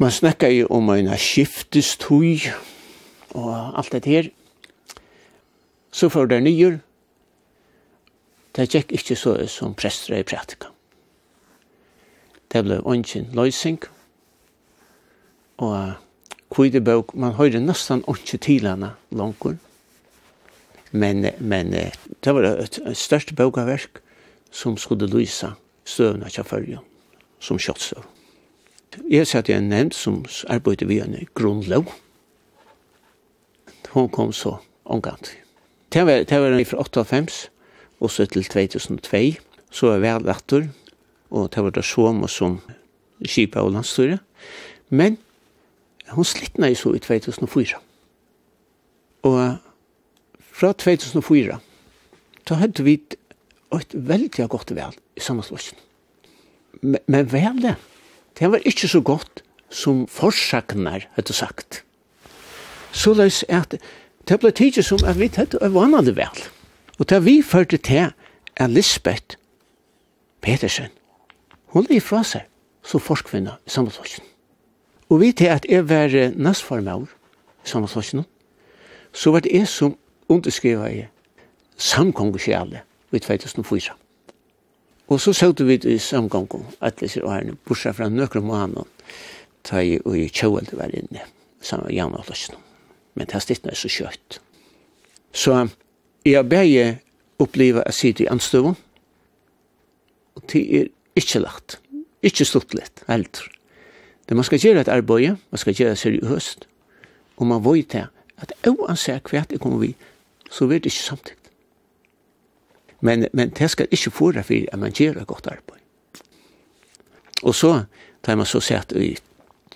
Man 0.00 0.10
snakka 0.10 0.48
jo 0.48 0.66
om 0.72 0.88
en 0.94 1.10
skiftestoj 1.12 2.46
og 3.36 3.78
alt 3.78 3.92
det 3.92 4.06
her. 4.08 4.28
Så 5.92 6.08
får 6.08 6.30
det 6.30 6.38
nyer. 6.42 6.78
Det 8.56 8.74
gick 8.74 8.92
ikke 8.92 9.16
så 9.16 9.34
som 9.46 9.74
prester 9.74 10.16
i 10.16 10.22
praktika. 10.22 10.72
Det 12.52 12.62
blev 12.64 12.86
ungen 12.86 13.28
lösning. 13.32 13.78
Och 15.56 15.92
kvidebok, 16.50 17.14
man 17.14 17.32
høyde 17.32 17.60
nästan 17.60 18.04
inte 18.08 18.38
till 18.38 18.66
henne. 18.66 18.90
Men, 20.90 21.26
men 21.38 21.70
det 22.24 22.32
var 22.32 22.42
ett 22.42 22.78
störst 22.94 23.32
bøkaverk 23.32 23.98
som 24.50 24.76
skulle 24.76 25.06
lysa 25.06 25.52
stövna 25.84 26.28
til 26.28 26.44
følge 26.44 26.78
som 27.40 27.58
köttstövn. 27.58 28.19
Jeg 29.08 29.26
satt 29.26 29.48
at 29.48 29.56
en 29.56 29.70
nevnt 29.70 29.94
som 29.94 30.24
arbeidde 30.48 30.86
vi 30.86 31.00
en 31.00 31.16
grunnlov. 31.34 31.88
Hun 33.90 34.08
kom 34.08 34.32
så 34.32 34.58
omgant. 34.84 35.32
Det 35.92 36.04
var, 36.06 36.24
det 36.24 36.40
var 36.40 36.52
fra 36.64 36.82
1998 36.84 37.50
og 38.00 38.10
så 38.10 38.26
til 38.26 38.44
2002. 38.44 39.40
Så 39.70 39.86
var 39.86 40.04
jeg 40.06 40.22
latter, 40.22 40.68
og 41.30 41.50
det 41.54 41.64
var 41.64 41.70
det 41.70 41.84
som 41.84 42.22
og 42.22 42.30
som 42.30 42.60
kjipa 43.22 43.60
og 43.60 43.72
landstyre. 43.72 44.18
Men 44.90 45.18
hun 46.10 46.24
slittna 46.24 46.70
i 46.70 46.74
så 46.74 46.94
i 46.94 46.98
2004. 46.98 47.78
Og 49.22 49.56
fra 50.40 50.72
2004 50.72 51.58
så 52.48 52.56
hadde 52.58 52.82
vi 52.82 52.96
et 53.74 53.94
veldig 53.94 54.48
godt 54.50 54.74
vel 54.74 54.96
i 55.16 55.20
sammenslåsken. 55.22 55.78
Men, 56.82 56.98
men 57.06 57.28
vel 57.30 57.62
det, 57.62 57.76
det 58.40 58.50
var 58.50 58.62
ikke 58.64 58.88
så 58.88 59.00
godt 59.00 59.42
som 59.70 60.06
forsaknar, 60.08 61.06
hadde 61.14 61.32
sagt. 61.32 61.84
Så 62.92 63.14
løs 63.14 63.44
er 63.48 63.60
at 63.60 63.76
det 64.28 64.40
ble 64.40 64.50
tidlig 64.50 64.84
som 64.84 65.04
at 65.04 65.18
vi 65.20 65.30
hadde 65.36 65.74
vannet 65.74 66.16
vel. 66.16 66.42
Og 66.98 67.10
da 67.10 67.18
vi 67.18 67.42
førte 67.42 67.76
til 67.76 68.10
er 68.56 68.66
Lisbeth 68.66 69.36
Petersen, 70.40 70.88
hun 71.66 71.86
er 71.90 72.00
fra 72.00 72.24
seg 72.24 72.48
som 72.82 73.00
forskvinna 73.00 73.58
i 73.66 73.70
sammenslåsjen. 73.70 74.24
Og 75.10 75.20
vi 75.20 75.32
til 75.32 75.52
at 75.52 75.66
jeg 75.68 75.88
var 75.88 76.32
nastformaur 76.36 77.08
i 77.64 77.68
sammenslåsjen, 77.68 78.24
så 79.12 79.30
var 79.30 79.40
det 79.40 79.52
jeg 79.52 79.68
som 79.68 79.96
underskriva 80.28 80.88
i 80.88 81.04
samkongeskjæle 81.76 82.80
i 83.12 83.18
2004. 83.18 83.92
Og 85.10 85.20
så 85.20 85.32
søgte 85.32 85.66
vi 85.66 85.74
i 85.74 85.98
samgången, 85.98 86.66
alle 86.80 86.96
disse 87.00 87.24
årene, 87.26 87.56
bortsett 87.66 87.96
fra 87.98 88.08
nøkron 88.08 88.46
måneder, 88.46 88.86
ta 89.66 89.82
i 89.82 89.96
og 90.04 90.14
i 90.16 90.28
kjøvelde 90.30 90.78
var 90.78 90.94
inne, 90.94 91.24
sammen 91.60 91.88
med 91.88 91.96
Jan 91.96 92.14
Olsen. 92.14 92.54
Men 93.14 93.26
det 93.26 93.34
har 93.34 93.42
stittnet 93.42 93.76
så 93.76 93.90
kjøtt. 93.90 94.38
Så 95.34 95.56
jeg 96.24 96.46
begge 96.48 96.84
oppleva 97.42 97.82
å 97.82 97.94
sitte 97.94 98.24
i 98.24 98.30
anstøven, 98.30 98.76
og 100.38 100.46
det 100.52 100.62
er 100.78 100.86
ikke 101.18 101.42
lagt, 101.42 101.80
ikke 102.22 102.46
stått 102.46 102.74
litt, 102.78 103.02
heller. 103.08 103.50
Det 104.28 104.38
man 104.38 104.46
skal 104.46 104.62
gjøre 104.62 104.84
et 104.84 104.92
arbeid, 104.94 105.42
man 105.50 105.58
skal 105.58 105.74
gjøre 105.74 105.98
seriøst, 105.98 106.68
og 107.36 107.50
man 107.50 107.64
vet 107.66 107.96
det, 107.96 108.06
at 108.38 108.54
uansett 108.68 109.26
hva 109.32 109.42
det 109.50 109.58
kommer 109.58 109.82
vi, 109.82 109.94
så 110.50 110.70
vil 110.70 110.78
det 110.78 110.94
ikke 110.94 111.08
samtidig. 111.08 111.39
Men, 113.00 113.26
men 113.32 113.52
det 113.56 113.70
skal 113.70 113.88
ikke 113.90 114.10
fore 114.10 114.42
for 114.44 114.68
at 114.72 114.78
man 114.78 114.92
gjør 114.92 115.20
et 115.20 115.26
godt 115.26 115.46
arbeid. 115.46 115.80
Og 117.42 117.54
så, 117.54 117.84
da 118.26 118.34
man 118.36 118.46
så 118.46 118.60
sett 118.60 118.92
i 118.92 119.16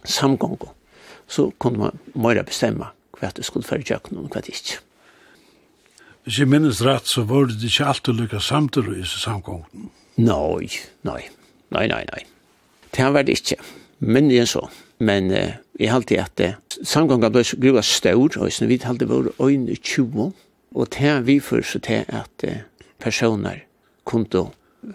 samgång 0.05 0.59
så 1.29 1.51
kunne 1.59 1.79
man 1.79 2.01
mer 2.14 2.43
bestemme 2.45 2.91
hva 3.18 3.31
det 3.33 3.47
skulle 3.47 3.66
føre 3.66 3.87
kjøkken 3.87 4.20
og 4.20 4.29
hva 4.33 4.43
det 4.45 4.53
ikke. 4.53 4.83
Hvis 6.25 6.39
jeg 6.41 6.49
minnes 6.49 6.81
rett, 6.85 7.09
så 7.09 7.25
var 7.29 7.49
det 7.49 7.61
ikke 7.64 7.87
alltid 7.89 8.20
lykkes 8.20 8.49
samtidig 8.49 9.01
i 9.03 9.09
samgången. 9.09 9.91
Nei, 10.16 10.70
nei, 11.05 11.22
nei, 11.75 11.87
nei, 11.91 12.05
nei. 12.12 12.22
Det 12.95 13.09
var 13.12 13.27
det 13.27 13.39
ikke. 13.41 13.59
Men 13.99 14.31
det 14.31 14.39
er 14.41 14.49
så. 14.49 14.62
Men 15.05 15.31
uh, 15.31 15.57
jeg 15.81 15.93
halte 15.93 16.20
at 16.22 16.41
uh, 16.41 16.55
samgången 16.81 17.33
ble 17.33 17.45
så 17.45 17.59
gruva 17.61 17.83
stør, 17.85 18.39
og 18.41 18.68
vi 18.68 18.81
halte 18.85 19.09
vår 19.11 19.35
øyne 19.43 19.77
20, 19.77 20.33
og 20.75 20.89
det 20.97 21.09
er 21.11 21.20
vi 21.27 21.41
først 21.41 21.83
til 21.85 22.05
at 22.09 22.47
uh, 22.49 22.62
personer 22.99 23.64
kunde 24.05 24.47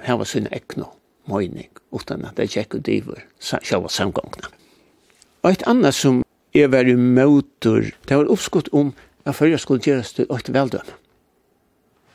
hava 0.05 0.25
sin 0.25 0.47
ekno 0.51 0.91
mening 1.29 1.69
utan 1.91 2.25
at 2.25 2.37
det 2.37 2.49
gikk 2.53 2.79
ut 2.79 2.89
iver 2.89 3.21
sjálva 3.41 3.89
samgångna. 3.89 4.49
Og 5.43 5.51
et 5.51 5.65
annet 5.69 5.95
som 5.95 6.23
er 6.53 6.71
veri 6.73 6.95
motor 6.95 7.85
det 8.07 8.17
var 8.17 8.31
oppskott 8.31 8.71
om 8.73 8.93
at 9.25 9.37
fyrir 9.37 9.61
skulle 9.61 9.83
gjerast 9.85 10.17
til 10.17 10.29
åkt 10.29 10.51
veldøm. 10.53 10.85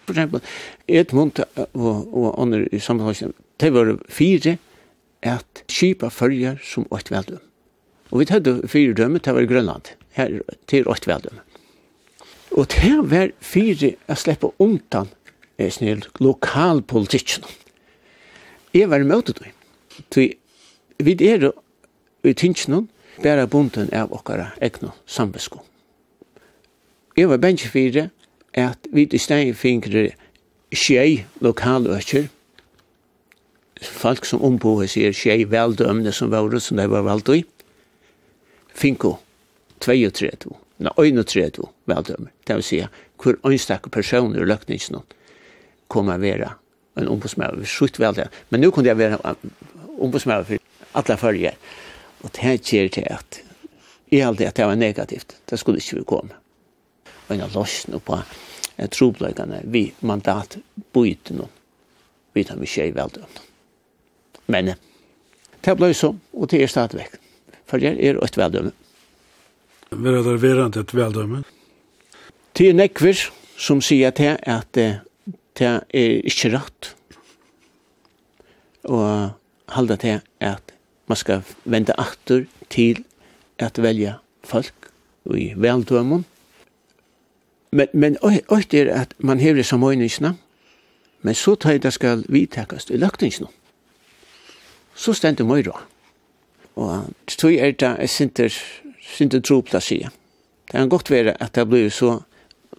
For 0.05 0.13
eksempel, 0.13 0.43
Edmund 0.89 1.41
og, 1.57 2.15
og 2.15 2.35
andre 2.41 2.67
i 2.73 2.81
samfunnet, 2.83 3.33
det 3.61 3.73
var 3.73 3.95
fire 4.13 4.59
at 5.25 5.65
kipa 5.69 6.11
fyrir 6.13 6.61
som 6.65 6.89
åkt 6.93 7.13
veldøm. 7.13 7.41
Og 8.13 8.21
vi 8.21 8.27
hadde 8.29 8.61
fire 8.69 8.95
dømme, 8.95 9.19
det 9.19 9.35
var 9.35 9.41
i 9.41 9.49
Grønland, 9.49 9.95
her 10.19 10.41
til 10.69 10.89
åkt 10.89 11.09
veldøm. 11.09 11.41
Og 12.55 12.69
det 12.71 12.99
var 13.11 13.33
fire 13.41 13.95
at 14.07 14.19
släppa 14.19 14.53
undan 14.59 15.09
er 15.59 15.71
snill 15.71 16.05
lokalpolitikken. 16.21 17.45
Jeg 18.75 18.91
var 18.91 19.05
imot 19.05 19.27
det. 19.27 19.53
Så 20.11 20.29
vi 20.99 21.17
er 21.29 21.51
i 22.25 22.33
tingene 22.33 22.87
bare 23.23 23.47
bunden 23.47 23.91
av 23.95 24.13
okkara 24.13 24.51
egnu 24.63 24.91
sambesko. 25.07 25.61
Jeg 27.17 27.31
var 27.31 27.39
bensje 27.39 27.71
fire 27.71 28.09
at 28.59 28.89
vi 28.93 29.07
i 29.07 29.19
stedet 29.19 29.57
fingre 29.57 30.09
tjei 30.75 31.25
lokaløkker, 31.43 32.27
folk 33.85 34.27
som 34.27 34.43
omboer 34.43 34.89
sier 34.91 35.15
tjei 35.15 35.45
veldømne 35.51 36.13
som 36.15 36.33
var 36.33 36.47
rundt 36.49 36.65
som 36.67 36.79
de 36.79 36.87
var 36.91 37.05
valgt 37.07 37.31
i, 37.35 37.43
finko 38.75 39.19
32, 39.85 40.55
nei, 40.83 40.95
31 40.99 41.69
veldømne, 41.91 42.31
det 42.47 42.59
vil 42.59 42.67
si 42.67 42.81
hvor 43.23 43.39
ønstak 43.47 43.91
personer 43.95 44.43
i 44.43 44.49
komme 45.89 46.17
å 46.17 46.51
en 46.95 47.09
ombudsmann. 47.09 47.59
Vi 47.59 47.69
skjøtt 47.69 47.99
vel 47.99 48.15
det. 48.15 48.29
Men 48.49 48.63
nu 48.63 48.71
kunne 48.71 48.91
jeg 48.91 48.99
være 48.99 49.19
en 49.19 49.55
ombudsmann 49.99 50.45
for 50.47 50.63
alle 50.95 51.17
følger. 51.19 51.59
Og 52.23 52.33
det 52.33 52.45
her 52.45 52.57
kjer 52.57 52.89
til 52.95 53.09
at 53.11 53.41
jeg 54.15 54.37
det 54.39 54.47
at 54.47 54.57
det 54.57 54.67
var 54.67 54.79
negativt. 54.79 55.37
Det 55.51 55.59
skulle 55.59 55.79
ikke 55.83 55.97
vi 55.97 56.05
komme. 56.07 56.37
Og 57.29 57.37
jeg 57.37 57.51
løsne 57.55 58.01
på 58.01 58.21
trobløkene 58.91 59.63
vi 59.65 59.89
mandat 60.01 60.59
bytte 60.95 61.35
noen. 61.35 61.51
Vi 62.35 62.45
tar 62.45 62.59
mye 62.59 62.87
i 62.89 62.95
veldømmen. 62.95 63.43
Men 64.51 64.73
det 65.65 65.77
ble 65.79 65.93
så, 65.95 66.11
og 66.35 66.51
det 66.51 66.63
er 66.63 66.71
stadigvæk. 66.71 67.19
For 67.67 67.79
det 67.79 67.95
er 67.95 68.19
et 68.23 68.39
veldømme. 68.39 68.73
Vil 69.95 70.25
det 70.25 70.43
være 70.43 70.67
et 70.81 70.95
veldømme? 70.95 71.45
Det 72.55 72.69
er 72.69 72.75
nekver 72.75 73.23
som 73.59 73.81
sier 73.83 74.11
til 74.11 74.37
at 74.43 74.79
det 75.59 75.71
er 75.95 76.21
ikke 76.27 76.53
rett. 76.57 76.95
Og 78.85 79.31
halda 79.69 79.97
til 79.97 80.21
at 80.41 80.75
man 81.07 81.17
skal 81.17 81.43
vende 81.65 81.97
atter 81.99 82.45
til 82.71 83.05
at 83.59 83.79
velja 83.83 84.19
folk 84.45 84.91
i 85.35 85.53
veldømmen. 85.57 86.25
Men, 87.75 87.89
men 87.93 88.17
øyt 88.25 88.75
er 88.75 88.93
at 88.95 89.15
man 89.19 89.41
hever 89.41 89.63
samøyningsene, 89.63 90.37
men 91.23 91.35
så 91.35 91.55
tar 91.55 91.79
det 91.79 91.93
skal 91.93 92.25
vidtekast 92.29 92.91
i 92.91 92.97
løktingsene. 92.97 93.49
Så 94.95 95.13
stender 95.13 95.45
møyra. 95.45 95.81
Og 96.77 97.07
så 97.29 97.49
er 97.49 97.73
det 97.73 97.97
et 98.01 98.53
tro 99.17 99.27
på 99.29 99.41
tropla 99.41 99.81
sier. 99.81 100.11
Det 100.67 100.81
kan 100.81 100.89
godt 100.89 101.11
være 101.11 101.37
at 101.43 101.55
det 101.55 101.69
blir 101.69 101.89
så 101.91 102.21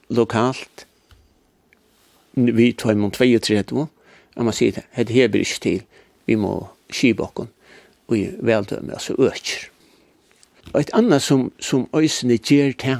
lokalt, 0.09 0.87
vi 2.35 2.71
tar 2.73 2.91
imot 2.91 3.17
32, 3.17 3.87
og 4.35 4.45
man 4.45 4.53
sier 4.53 4.75
det, 4.75 4.85
det 4.95 5.15
her 5.15 5.29
blir 5.31 5.45
ikke 5.45 5.61
til, 5.63 5.83
vi 6.25 6.35
må 6.35 6.67
skibakken, 6.91 7.47
och 8.07 8.17
i 8.17 8.31
veldømme, 8.39 8.93
altså 8.93 9.15
øker. 9.17 9.69
Og 10.73 10.79
et 10.79 10.89
annet 10.93 11.21
som, 11.21 11.51
som 11.59 11.89
øysene 11.95 12.37
gjør 12.37 12.71
til, 12.79 12.97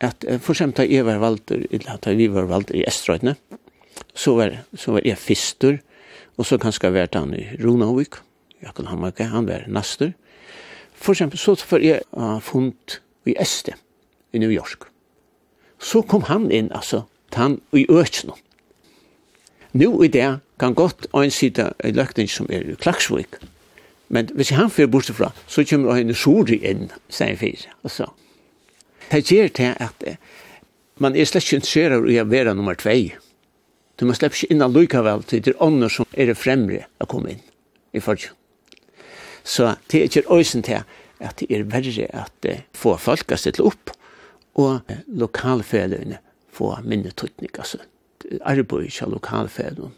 at 0.00 0.24
for 0.40 0.52
eksempel 0.52 0.84
da 0.84 0.94
jeg 0.94 1.06
var 1.06 1.18
valgt, 1.18 1.50
eller 1.50 1.96
da 1.96 2.14
vi 2.14 2.28
var 2.32 2.48
valgt 2.50 2.70
i 2.74 2.84
Estrøyne, 2.86 3.36
så 4.14 4.34
var, 4.34 4.56
så 4.74 4.92
var 4.92 5.00
jeg 5.04 5.18
fister, 5.18 5.78
og 6.36 6.46
så 6.46 6.58
kanskje 6.58 6.92
var 6.92 7.08
han 7.14 7.34
i 7.34 7.46
Ronavik, 7.62 8.14
Jakob 8.62 8.86
Hammarke, 8.86 9.24
han 9.24 9.46
var 9.46 9.64
naster. 9.68 10.12
For 10.94 11.12
eksempel 11.12 11.38
så 11.38 11.56
var 11.70 11.78
jeg 11.78 12.00
uh, 12.16 12.40
funnet 12.40 13.00
i 13.26 13.34
Este, 13.40 13.74
i 14.32 14.38
New 14.38 14.50
York. 14.50 14.88
Så 15.78 16.02
kom 16.02 16.22
han 16.22 16.50
inn, 16.50 16.72
altså, 16.72 17.02
han 17.34 17.60
i 17.72 17.86
Økjennom 17.90 18.38
nu 19.74 19.88
i 20.04 20.08
det 20.08 20.38
kan 20.58 20.74
godt 20.74 21.08
einsida 21.14 21.72
en 21.84 21.96
løkning 21.98 22.30
som 22.30 22.46
er 22.50 22.62
i 22.62 22.76
Klaksvik. 22.78 23.40
Men 24.08 24.28
hvis 24.34 24.52
han 24.54 24.70
fyrir 24.70 24.90
bortifra, 24.92 25.32
så 25.46 25.64
kommer 25.66 25.96
han 25.96 26.10
i 26.10 26.14
Sori 26.14 26.60
inn, 26.62 26.90
sier 27.08 27.32
han 27.32 27.40
fyrir. 27.40 27.66
Altså. 27.82 28.06
Det 29.10 29.24
gjør 29.26 29.50
det 29.58 29.72
at 29.82 30.04
man 31.02 31.16
er 31.16 31.26
slett 31.26 31.48
ikke 31.48 31.58
interesserer 31.58 32.06
i 32.06 32.20
å 32.22 32.26
være 32.30 32.54
nummer 32.54 32.78
2. 32.78 32.94
Du 33.98 34.06
må 34.06 34.14
slett 34.14 34.36
ikke 34.36 34.52
inn 34.54 34.62
allikevel 34.62 35.24
til 35.26 35.42
det 35.46 35.56
ånder 35.62 35.90
som 35.90 36.06
er 36.12 36.30
det 36.30 36.38
fremre 36.38 36.84
å 37.02 37.08
komme 37.10 37.34
inn 37.34 37.42
i 37.94 38.02
forrige. 38.02 38.30
Så 39.44 39.74
det 39.90 40.00
er 40.00 40.08
ikke 40.08 40.30
øysen 40.30 40.62
til 40.64 40.84
at 41.24 41.40
det 41.40 41.50
er 41.50 41.66
verre 41.70 42.06
at 42.14 42.46
få 42.76 42.94
folk 42.98 43.34
å 43.34 43.38
stille 43.38 43.66
opp 43.66 43.92
og 44.60 44.94
lokalfelene 45.10 46.20
få 46.54 46.76
minne 46.86 47.10
tøytning, 47.10 47.50
altså 47.58 47.82
arbeid 48.40 49.02
av 49.04 49.12
lokalfeden 49.12 49.94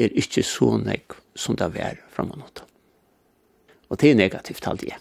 er 0.00 0.14
ikke 0.18 0.44
så 0.46 0.76
nek 0.80 1.16
som 1.38 1.56
det 1.58 1.68
var 1.74 1.98
framåt. 2.14 2.64
Og 3.90 3.98
det 4.00 4.12
er 4.12 4.18
negativt 4.18 4.66
alltid. 4.66 4.94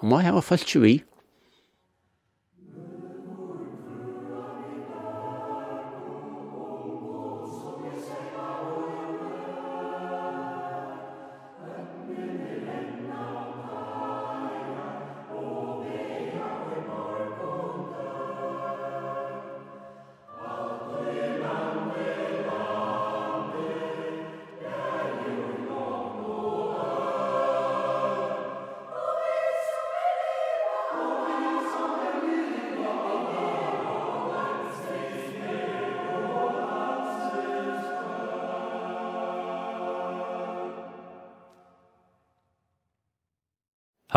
Man 0.00 0.10
må 0.10 0.20
ha 0.22 0.40
følt 0.40 0.68
seg 0.68 0.84
vi, 0.84 0.94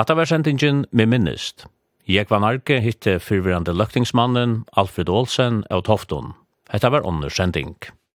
Hatta 0.02 0.16
var 0.16 0.26
sendingen 0.26 0.86
med 0.92 1.06
minnist. 1.12 1.68
Jeg 2.10 2.26
var 2.30 2.40
narke 2.42 2.80
hitte 2.82 3.20
fyrvirande 3.22 3.76
løktingsmannen 3.78 4.64
Alfred 4.74 5.12
Olsen 5.14 5.60
av 5.70 5.84
Tofton. 5.86 6.32
Hetta 6.74 6.90
var 6.90 7.06
under 7.06 7.30
sending. 7.30 7.76